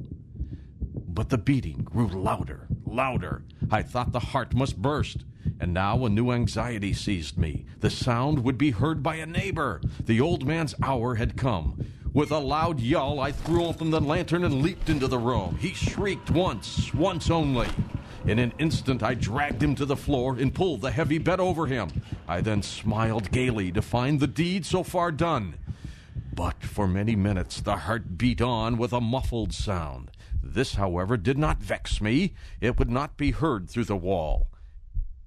But 0.93 1.29
the 1.29 1.39
beating 1.39 1.83
grew 1.85 2.09
louder, 2.09 2.67
louder. 2.85 3.45
I 3.71 3.83
thought 3.83 4.13
the 4.13 4.21
heart 4.21 4.55
must 4.55 4.83
burst. 4.83 5.25
And 5.61 5.75
now 5.75 6.05
a 6.05 6.09
new 6.09 6.33
anxiety 6.33 6.93
seized 6.93 7.39
me. 7.39 7.67
The 7.81 7.91
sound 7.91 8.45
would 8.45 8.59
be 8.59 8.71
heard 8.71 9.03
by 9.03 9.17
a 9.17 9.27
neighbor. 9.27 9.81
The 10.01 10.21
old 10.21 10.47
man's 10.47 10.75
hour 10.83 11.17
had 11.17 11.37
come. 11.37 11.85
With 12.13 12.33
a 12.33 12.39
loud 12.39 12.81
yell, 12.81 13.21
I 13.21 13.31
threw 13.31 13.65
open 13.65 13.91
the 13.91 14.01
lantern 14.01 14.43
and 14.43 14.63
leaped 14.63 14.89
into 14.89 15.07
the 15.07 15.19
room. 15.19 15.57
He 15.61 15.75
shrieked 15.75 16.31
once, 16.31 16.93
once 16.93 17.31
only. 17.31 17.69
In 18.27 18.41
an 18.41 18.53
instant, 18.59 19.03
I 19.03 19.15
dragged 19.15 19.63
him 19.63 19.77
to 19.77 19.87
the 19.87 19.97
floor 19.97 20.37
and 20.37 20.53
pulled 20.53 20.81
the 20.81 20.91
heavy 20.91 21.19
bed 21.19 21.39
over 21.39 21.67
him. 21.67 22.03
I 22.27 22.41
then 22.41 22.63
smiled 22.63 23.31
gaily 23.31 23.71
to 23.73 23.81
find 23.81 24.19
the 24.19 24.27
deed 24.27 24.67
so 24.67 24.83
far 24.83 25.13
done. 25.13 25.55
But 26.35 26.65
for 26.65 26.89
many 26.89 27.15
minutes 27.15 27.61
the 27.61 27.77
heart 27.77 28.19
beat 28.19 28.41
on 28.41 28.77
with 28.77 28.93
a 28.93 29.01
muffled 29.01 29.53
sound. 29.53 30.11
This, 30.43 30.75
however, 30.75 31.17
did 31.17 31.39
not 31.39 31.63
vex 31.63 32.01
me. 32.01 32.35
It 32.61 32.77
would 32.77 32.91
not 32.91 33.17
be 33.17 33.31
heard 33.31 33.71
through 33.71 33.85
the 33.85 33.97
wall. 33.97 34.49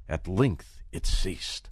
At 0.10 0.28
length 0.28 0.82
it 0.92 1.06
ceased. 1.06 1.70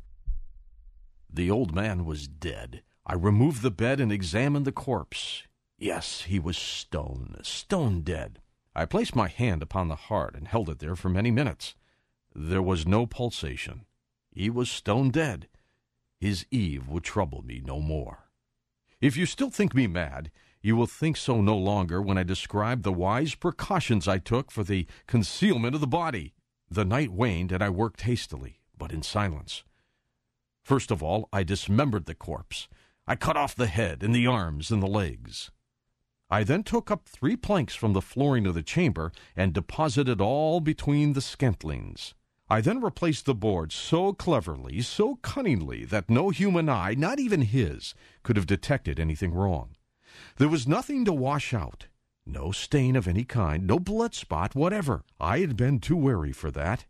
The 1.29 1.51
old 1.51 1.75
man 1.75 2.05
was 2.05 2.29
dead. 2.29 2.83
I 3.11 3.15
removed 3.15 3.61
the 3.61 3.71
bed 3.71 3.99
and 3.99 4.09
examined 4.09 4.63
the 4.63 4.71
corpse. 4.71 5.43
Yes, 5.77 6.21
he 6.21 6.39
was 6.39 6.57
stone, 6.57 7.35
stone 7.41 8.03
dead. 8.03 8.39
I 8.73 8.85
placed 8.85 9.17
my 9.17 9.27
hand 9.27 9.61
upon 9.61 9.89
the 9.89 9.97
heart 10.07 10.33
and 10.33 10.47
held 10.47 10.69
it 10.69 10.79
there 10.79 10.95
for 10.95 11.09
many 11.09 11.29
minutes. 11.29 11.75
There 12.33 12.61
was 12.61 12.87
no 12.87 13.05
pulsation. 13.05 13.81
He 14.31 14.49
was 14.49 14.71
stone 14.71 15.09
dead. 15.09 15.49
His 16.21 16.45
Eve 16.51 16.87
would 16.87 17.03
trouble 17.03 17.41
me 17.41 17.61
no 17.61 17.81
more. 17.81 18.29
If 19.01 19.17
you 19.17 19.25
still 19.25 19.49
think 19.49 19.75
me 19.75 19.87
mad, 19.87 20.31
you 20.61 20.77
will 20.77 20.87
think 20.87 21.17
so 21.17 21.41
no 21.41 21.57
longer 21.57 22.01
when 22.01 22.17
I 22.17 22.23
describe 22.23 22.83
the 22.83 22.93
wise 22.93 23.35
precautions 23.35 24.07
I 24.07 24.19
took 24.19 24.51
for 24.51 24.63
the 24.63 24.87
concealment 25.05 25.75
of 25.75 25.81
the 25.81 25.85
body. 25.85 26.33
The 26.69 26.85
night 26.85 27.11
waned, 27.11 27.51
and 27.51 27.61
I 27.61 27.71
worked 27.71 28.03
hastily, 28.03 28.61
but 28.77 28.93
in 28.93 29.03
silence. 29.03 29.65
First 30.63 30.91
of 30.91 31.03
all, 31.03 31.27
I 31.33 31.43
dismembered 31.43 32.05
the 32.05 32.15
corpse. 32.15 32.69
I 33.07 33.15
cut 33.15 33.37
off 33.37 33.55
the 33.55 33.67
head 33.67 34.03
and 34.03 34.13
the 34.13 34.27
arms 34.27 34.71
and 34.71 34.81
the 34.81 34.87
legs. 34.87 35.51
I 36.29 36.43
then 36.43 36.63
took 36.63 36.89
up 36.89 37.07
three 37.07 37.35
planks 37.35 37.75
from 37.75 37.93
the 37.93 38.01
flooring 38.01 38.47
of 38.47 38.53
the 38.53 38.63
chamber 38.63 39.11
and 39.35 39.53
deposited 39.53 40.21
all 40.21 40.61
between 40.61 41.13
the 41.13 41.19
scantlings. 41.21 42.13
I 42.49 42.61
then 42.61 42.81
replaced 42.81 43.25
the 43.25 43.35
boards 43.35 43.75
so 43.75 44.13
cleverly, 44.13 44.81
so 44.81 45.15
cunningly, 45.15 45.85
that 45.85 46.09
no 46.09 46.29
human 46.29 46.69
eye, 46.69 46.95
not 46.97 47.19
even 47.19 47.41
his, 47.41 47.93
could 48.23 48.37
have 48.37 48.45
detected 48.45 48.99
anything 48.99 49.33
wrong. 49.33 49.75
There 50.37 50.49
was 50.49 50.67
nothing 50.67 51.05
to 51.05 51.13
wash 51.13 51.53
out, 51.53 51.87
no 52.25 52.51
stain 52.51 52.95
of 52.95 53.07
any 53.07 53.23
kind, 53.23 53.65
no 53.65 53.79
blood 53.79 54.13
spot 54.13 54.53
whatever. 54.55 55.03
I 55.19 55.39
had 55.39 55.55
been 55.55 55.79
too 55.79 55.97
wary 55.97 56.33
for 56.33 56.51
that. 56.51 56.85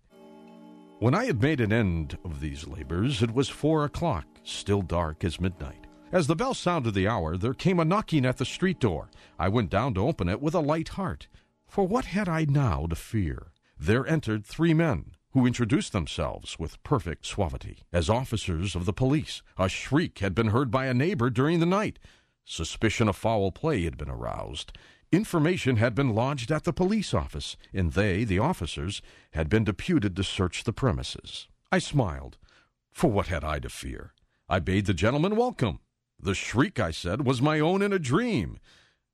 When 1.00 1.15
I 1.15 1.26
had 1.26 1.41
made 1.41 1.62
an 1.62 1.74
end 1.74 2.17
of 2.26 2.41
these 2.41 2.67
labors, 2.67 3.24
it 3.24 3.34
was 3.34 3.50
four 3.50 3.86
o'clock, 3.86 4.26
still 4.43 4.82
dark 4.82 5.24
as 5.24 5.39
midnight. 5.39 5.88
As 6.12 6.28
the 6.28 6.36
bell 6.36 6.54
sounded 6.54 6.93
the 6.93 7.08
hour, 7.08 7.38
there 7.38 7.54
came 7.54 7.80
a 7.80 7.86
knocking 7.86 8.26
at 8.26 8.36
the 8.36 8.43
street 8.43 8.82
door. 8.82 9.10
I 9.39 9.47
went 9.47 9.69
down 9.69 9.93
to 9.93 10.06
open 10.06 10.28
it 10.28 10.41
with 10.41 10.54
a 10.54 10.60
light 10.60 10.89
heart. 10.89 11.30
For 11.67 11.88
what 11.88 12.04
had 12.04 12.28
I 12.28 12.43
now 12.43 12.86
to 12.88 12.95
fear? 12.97 13.54
There 13.80 14.06
entered 14.06 14.45
three 14.45 14.74
men, 14.74 15.12
who 15.32 15.47
introduced 15.47 15.93
themselves 15.93 16.60
with 16.60 16.84
perfect 16.84 17.26
suavity 17.26 17.84
as 17.93 18.10
officers 18.10 18.76
of 18.76 18.84
the 18.84 18.91
police. 18.91 19.41
A 19.58 19.69
shriek 19.69 20.19
had 20.19 20.36
been 20.36 20.47
heard 20.47 20.69
by 20.69 20.88
a 20.88 20.93
neighbor 20.93 21.30
during 21.30 21.62
the 21.62 21.65
night. 21.65 21.97
Suspicion 22.43 23.08
of 23.08 23.15
foul 23.15 23.54
play 23.54 23.84
had 23.84 23.97
been 23.97 24.10
aroused. 24.10 24.74
Information 25.13 25.78
had 25.78 25.95
been 25.95 26.13
lodged 26.13 26.52
at 26.52 26.65
the 26.65 26.74
police 26.74 27.13
office, 27.13 27.56
and 27.74 27.93
they, 27.93 28.26
the 28.26 28.39
officers, 28.39 29.02
had 29.32 29.47
been 29.47 29.63
deputed 29.63 30.17
to 30.17 30.26
search 30.26 30.65
the 30.65 30.74
premises. 30.74 31.47
I 31.71 31.80
smiled. 31.80 32.38
For 32.91 33.10
what 33.10 33.28
had 33.28 33.45
I 33.45 33.60
to 33.60 33.69
fear? 33.69 34.13
I 34.50 34.60
bade 34.60 34.88
the 34.88 34.93
gentlemen 34.93 35.38
welcome. 35.38 35.80
The 36.24 36.36
shriek, 36.36 36.80
I 36.80 36.92
said, 36.92 37.26
was 37.26 37.42
my 37.42 37.60
own 37.60 37.82
in 37.82 37.92
a 37.92 37.98
dream. 37.98 38.60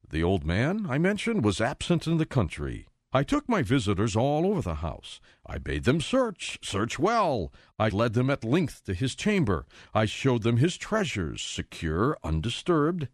The 0.10 0.24
old 0.24 0.46
man, 0.46 0.88
I 0.90 0.98
mentioned, 0.98 1.44
was 1.46 1.62
absent 1.62 2.06
in 2.06 2.18
the 2.18 2.26
country. 2.26 2.88
I 3.14 3.24
took 3.24 3.48
my 3.48 3.62
visitors 3.62 4.18
all 4.18 4.46
over 4.46 4.62
the 4.62 4.76
house. 4.76 5.22
I 5.46 5.58
bade 5.58 5.86
them 5.86 6.02
search, 6.02 6.60
search 6.62 7.00
well. 7.00 7.54
I 7.80 7.88
led 7.88 8.14
them 8.14 8.30
at 8.30 8.44
length 8.44 8.84
to 8.86 8.94
his 8.94 9.16
chamber. 9.16 9.66
I 9.94 10.06
showed 10.06 10.44
them 10.44 10.58
his 10.58 10.76
treasures, 10.76 11.42
secure, 11.42 12.18
undisturbed. 12.26 13.08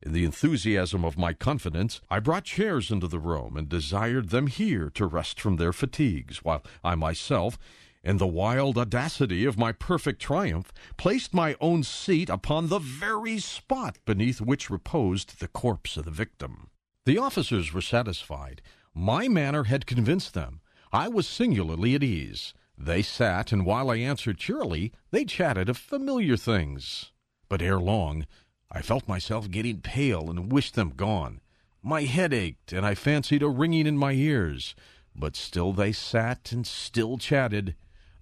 In 0.00 0.14
the 0.14 0.24
enthusiasm 0.24 1.04
of 1.04 1.18
my 1.18 1.34
confidence, 1.34 2.00
I 2.10 2.20
brought 2.20 2.44
chairs 2.44 2.90
into 2.90 3.08
the 3.08 3.18
room 3.18 3.58
and 3.58 3.68
desired 3.68 4.30
them 4.30 4.46
here 4.46 4.88
to 4.90 5.06
rest 5.06 5.38
from 5.38 5.56
their 5.56 5.72
fatigues, 5.74 6.38
while 6.44 6.62
I 6.82 6.94
myself, 6.94 7.58
in 8.04 8.18
the 8.18 8.26
wild 8.26 8.76
audacity 8.76 9.46
of 9.46 9.58
my 9.58 9.72
perfect 9.72 10.20
triumph, 10.20 10.72
placed 10.98 11.32
my 11.32 11.56
own 11.60 11.82
seat 11.82 12.28
upon 12.28 12.68
the 12.68 12.78
very 12.78 13.38
spot 13.38 13.98
beneath 14.04 14.40
which 14.40 14.70
reposed 14.70 15.40
the 15.40 15.48
corpse 15.48 15.96
of 15.96 16.04
the 16.04 16.10
victim. 16.10 16.68
The 17.06 17.18
officers 17.18 17.72
were 17.72 17.82
satisfied. 17.82 18.60
My 18.94 19.26
manner 19.26 19.64
had 19.64 19.86
convinced 19.86 20.34
them. 20.34 20.60
I 20.92 21.08
was 21.08 21.26
singularly 21.26 21.94
at 21.94 22.02
ease. 22.02 22.54
They 22.76 23.02
sat, 23.02 23.52
and 23.52 23.64
while 23.64 23.90
I 23.90 23.96
answered 23.96 24.38
cheerily, 24.38 24.92
they 25.10 25.24
chatted 25.24 25.68
of 25.68 25.78
familiar 25.78 26.36
things. 26.36 27.10
But 27.48 27.62
ere 27.62 27.80
long, 27.80 28.26
I 28.70 28.82
felt 28.82 29.08
myself 29.08 29.50
getting 29.50 29.80
pale 29.80 30.28
and 30.28 30.52
wished 30.52 30.74
them 30.74 30.90
gone. 30.90 31.40
My 31.82 32.02
head 32.02 32.32
ached, 32.32 32.72
and 32.72 32.84
I 32.84 32.94
fancied 32.94 33.42
a 33.42 33.48
ringing 33.48 33.86
in 33.86 33.96
my 33.96 34.12
ears. 34.12 34.74
But 35.14 35.36
still 35.36 35.72
they 35.72 35.92
sat 35.92 36.50
and 36.52 36.66
still 36.66 37.18
chatted. 37.18 37.76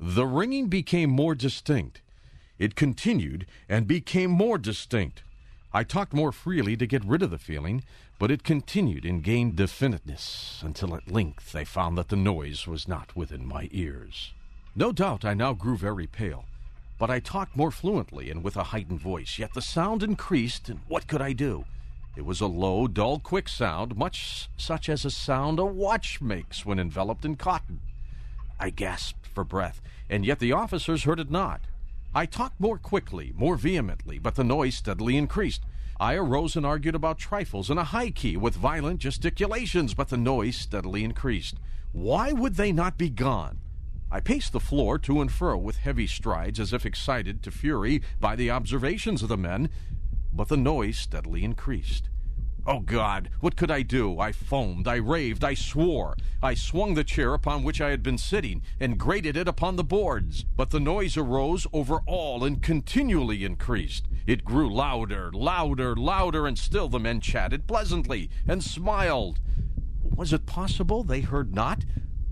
The 0.05 0.27
ringing 0.27 0.67
became 0.67 1.11
more 1.11 1.37
distinct. 1.37 2.03
It 2.59 2.75
continued 2.75 3.47
and 3.69 3.87
became 3.87 4.33
more 4.33 4.59
distinct. 4.59 5.23
I 5.73 5.85
talked 5.85 6.13
more 6.13 6.33
freely 6.33 6.77
to 6.79 6.89
get 6.89 7.05
rid 7.05 7.23
of 7.23 7.31
the 7.31 7.39
feeling, 7.39 7.85
but 8.19 8.29
it 8.29 8.43
continued 8.43 9.05
and 9.05 9.23
gained 9.23 9.55
definiteness 9.55 10.61
until 10.65 10.97
at 10.97 11.13
length 11.13 11.55
I 11.55 11.63
found 11.63 11.97
that 11.99 12.09
the 12.09 12.17
noise 12.17 12.67
was 12.67 12.89
not 12.89 13.15
within 13.15 13.47
my 13.47 13.69
ears. 13.71 14.33
No 14.75 14.91
doubt 14.91 15.25
I 15.25 15.35
now 15.35 15.53
grew 15.53 15.77
very 15.77 16.09
pale. 16.09 16.47
But 16.99 17.09
I 17.09 17.21
talked 17.21 17.57
more 17.57 17.71
fluently 17.71 18.29
and 18.29 18.43
with 18.43 18.57
a 18.57 18.65
heightened 18.65 19.01
voice, 19.01 19.39
yet 19.39 19.55
the 19.55 19.63
sound 19.63 20.03
increased, 20.03 20.69
and 20.69 20.81
what 20.89 21.07
could 21.07 21.23
I 21.23 21.33
do? 21.33 21.65
It 22.17 22.27
was 22.27 22.41
a 22.41 22.49
low, 22.49 22.89
dull, 22.89 23.21
quick 23.21 23.49
sound, 23.49 23.97
much 23.97 24.49
such 24.57 24.89
as 24.89 25.05
a 25.05 25.13
sound 25.13 25.61
a 25.61 25.65
watch 25.65 26.21
makes 26.21 26.67
when 26.67 26.81
enveloped 26.81 27.25
in 27.25 27.37
cotton. 27.37 27.83
I 28.63 28.71
gasped 28.71 29.27
for 29.27 29.43
breath, 29.43 29.83
and 30.09 30.25
yet 30.25 30.39
the 30.39 30.53
officers 30.53 31.03
heard 31.03 31.19
it 31.19 31.33
not. 31.33 31.63
I 32.15 32.27
talked 32.27 32.61
more 32.61 32.79
quickly, 32.79 33.33
more 33.35 33.57
vehemently, 33.57 34.21
but 34.21 34.37
the 34.37 34.45
noise 34.45 34.77
steadily 34.77 35.17
increased. 35.17 35.65
I 35.99 36.15
arose 36.15 36.55
and 36.55 36.65
argued 36.65 36.95
about 36.95 37.19
trifles 37.19 37.71
in 37.71 37.79
a 37.79 37.83
high 37.83 38.11
key 38.11 38.37
with 38.37 38.55
violent 38.55 39.01
gesticulations, 39.01 39.95
but 39.95 40.11
the 40.11 40.17
noise 40.17 40.55
steadily 40.55 41.03
increased. 41.03 41.57
Why 41.91 42.31
would 42.31 42.55
they 42.55 42.71
not 42.71 42.97
be 42.97 43.11
gone? 43.11 43.59
I 44.13 44.21
paced 44.21 44.53
the 44.53 44.61
floor 44.61 44.97
to 44.97 45.21
and 45.21 45.33
fro 45.33 45.59
with 45.59 45.79
heavy 45.79 46.07
strides, 46.07 46.61
as 46.61 46.73
if 46.73 46.87
excited 46.87 47.43
to 47.43 47.51
fury 47.51 48.01
by 48.21 48.37
the 48.37 48.53
observations 48.53 49.25
of 49.25 49.29
the 49.29 49.37
men, 49.37 49.71
but 50.33 50.47
the 50.47 50.57
noise 50.57 50.99
steadily 50.99 51.43
increased. 51.43 52.11
Oh 52.65 52.79
God, 52.79 53.29
what 53.41 53.57
could 53.57 53.73
I 53.73 53.83
do? 53.83 54.21
I 54.21 54.31
foamed, 54.31 54.87
I 54.87 54.95
raved, 54.95 55.43
I 55.43 55.55
swore. 55.55 56.17
I 56.41 56.55
swung 56.55 56.95
the 56.95 57.03
chair 57.03 57.35
upon 57.35 57.65
which 57.65 57.81
I 57.81 57.91
had 57.91 58.05
been 58.05 58.19
sitting 58.19 58.63
and 58.79 58.99
grated 58.99 59.37
it 59.37 59.49
upon 59.49 59.75
the 59.75 59.83
boards. 59.83 60.45
But 60.57 60.71
the 60.71 60.79
noise 60.79 61.17
arose 61.17 61.67
over 61.73 62.03
all 62.07 62.45
and 62.45 62.63
continually 62.63 63.45
increased. 63.45 64.07
It 64.29 64.45
grew 64.45 64.73
louder, 64.73 65.33
louder, 65.33 65.97
louder, 65.97 66.47
and 66.47 66.57
still 66.57 66.89
the 66.89 67.01
men 67.01 67.21
chatted 67.21 67.67
pleasantly 67.67 68.31
and 68.47 68.63
smiled. 68.63 69.41
Was 70.15 70.33
it 70.33 70.47
possible 70.47 71.03
they 71.03 71.23
heard 71.23 71.53
not? 71.53 71.85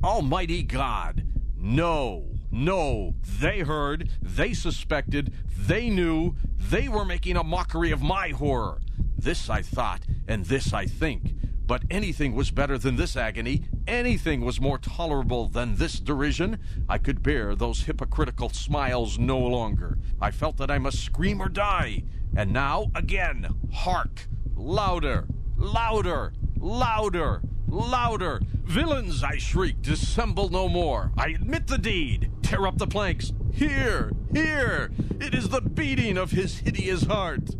Almighty 0.04 0.62
God! 0.62 1.26
No, 1.56 2.38
no, 2.52 3.16
they 3.40 3.60
heard, 3.60 4.10
they 4.22 4.54
suspected, 4.54 5.32
they 5.56 5.90
knew, 5.90 6.36
they 6.56 6.88
were 6.88 7.04
making 7.04 7.36
a 7.36 7.44
mockery 7.44 7.90
of 7.90 8.00
my 8.00 8.28
horror. 8.28 8.80
This 9.20 9.50
I 9.50 9.60
thought, 9.60 10.00
and 10.26 10.46
this 10.46 10.72
I 10.72 10.86
think. 10.86 11.34
But 11.66 11.82
anything 11.90 12.34
was 12.34 12.50
better 12.50 12.78
than 12.78 12.96
this 12.96 13.16
agony. 13.16 13.64
Anything 13.86 14.40
was 14.40 14.62
more 14.62 14.78
tolerable 14.78 15.46
than 15.46 15.76
this 15.76 16.00
derision. 16.00 16.58
I 16.88 16.96
could 16.96 17.22
bear 17.22 17.54
those 17.54 17.82
hypocritical 17.82 18.48
smiles 18.48 19.18
no 19.18 19.38
longer. 19.38 19.98
I 20.22 20.30
felt 20.30 20.56
that 20.56 20.70
I 20.70 20.78
must 20.78 21.04
scream 21.04 21.42
or 21.42 21.50
die. 21.50 22.04
And 22.34 22.50
now, 22.54 22.90
again, 22.94 23.54
hark! 23.74 24.26
Louder! 24.56 25.26
Louder! 25.58 26.32
Louder! 26.56 27.42
Louder! 27.68 28.40
Villains, 28.64 29.22
I 29.22 29.36
shrieked, 29.36 29.82
dissemble 29.82 30.48
no 30.48 30.66
more. 30.66 31.12
I 31.18 31.28
admit 31.28 31.66
the 31.66 31.76
deed. 31.76 32.30
Tear 32.42 32.66
up 32.66 32.78
the 32.78 32.86
planks. 32.86 33.34
Here, 33.52 34.12
here! 34.32 34.90
It 35.20 35.34
is 35.34 35.50
the 35.50 35.60
beating 35.60 36.16
of 36.16 36.30
his 36.30 36.60
hideous 36.60 37.04
heart. 37.04 37.50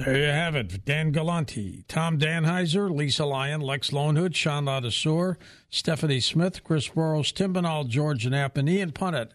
There 0.00 0.16
you 0.16 0.32
have 0.32 0.56
it. 0.56 0.86
Dan 0.86 1.12
Galante, 1.12 1.84
Tom 1.86 2.18
Danheiser, 2.18 2.90
Lisa 2.90 3.26
Lyon, 3.26 3.60
Lex 3.60 3.92
Lonehood, 3.92 4.34
Sean 4.34 4.64
Ladesseur, 4.64 5.36
Stephanie 5.68 6.20
Smith, 6.20 6.64
Chris 6.64 6.88
Burrows, 6.88 7.32
Tim 7.32 7.52
Binnall, 7.52 7.86
George 7.86 8.26
Knapp, 8.26 8.56
and 8.56 8.66
Ian 8.66 8.92
Punnett. 8.92 9.32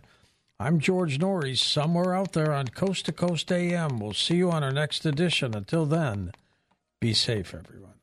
I'm 0.59 0.79
George 0.79 1.19
Noory, 1.19 1.55
somewhere 1.55 2.15
out 2.15 2.33
there 2.33 2.51
on 2.51 2.69
Coast 2.69 3.05
to 3.05 3.11
Coast 3.11 3.51
AM. 3.51 3.99
We'll 3.99 4.13
see 4.13 4.37
you 4.37 4.49
on 4.49 4.63
our 4.63 4.71
next 4.71 5.05
edition. 5.05 5.55
Until 5.55 5.85
then, 5.85 6.31
be 6.99 7.13
safe, 7.13 7.53
everyone. 7.53 7.94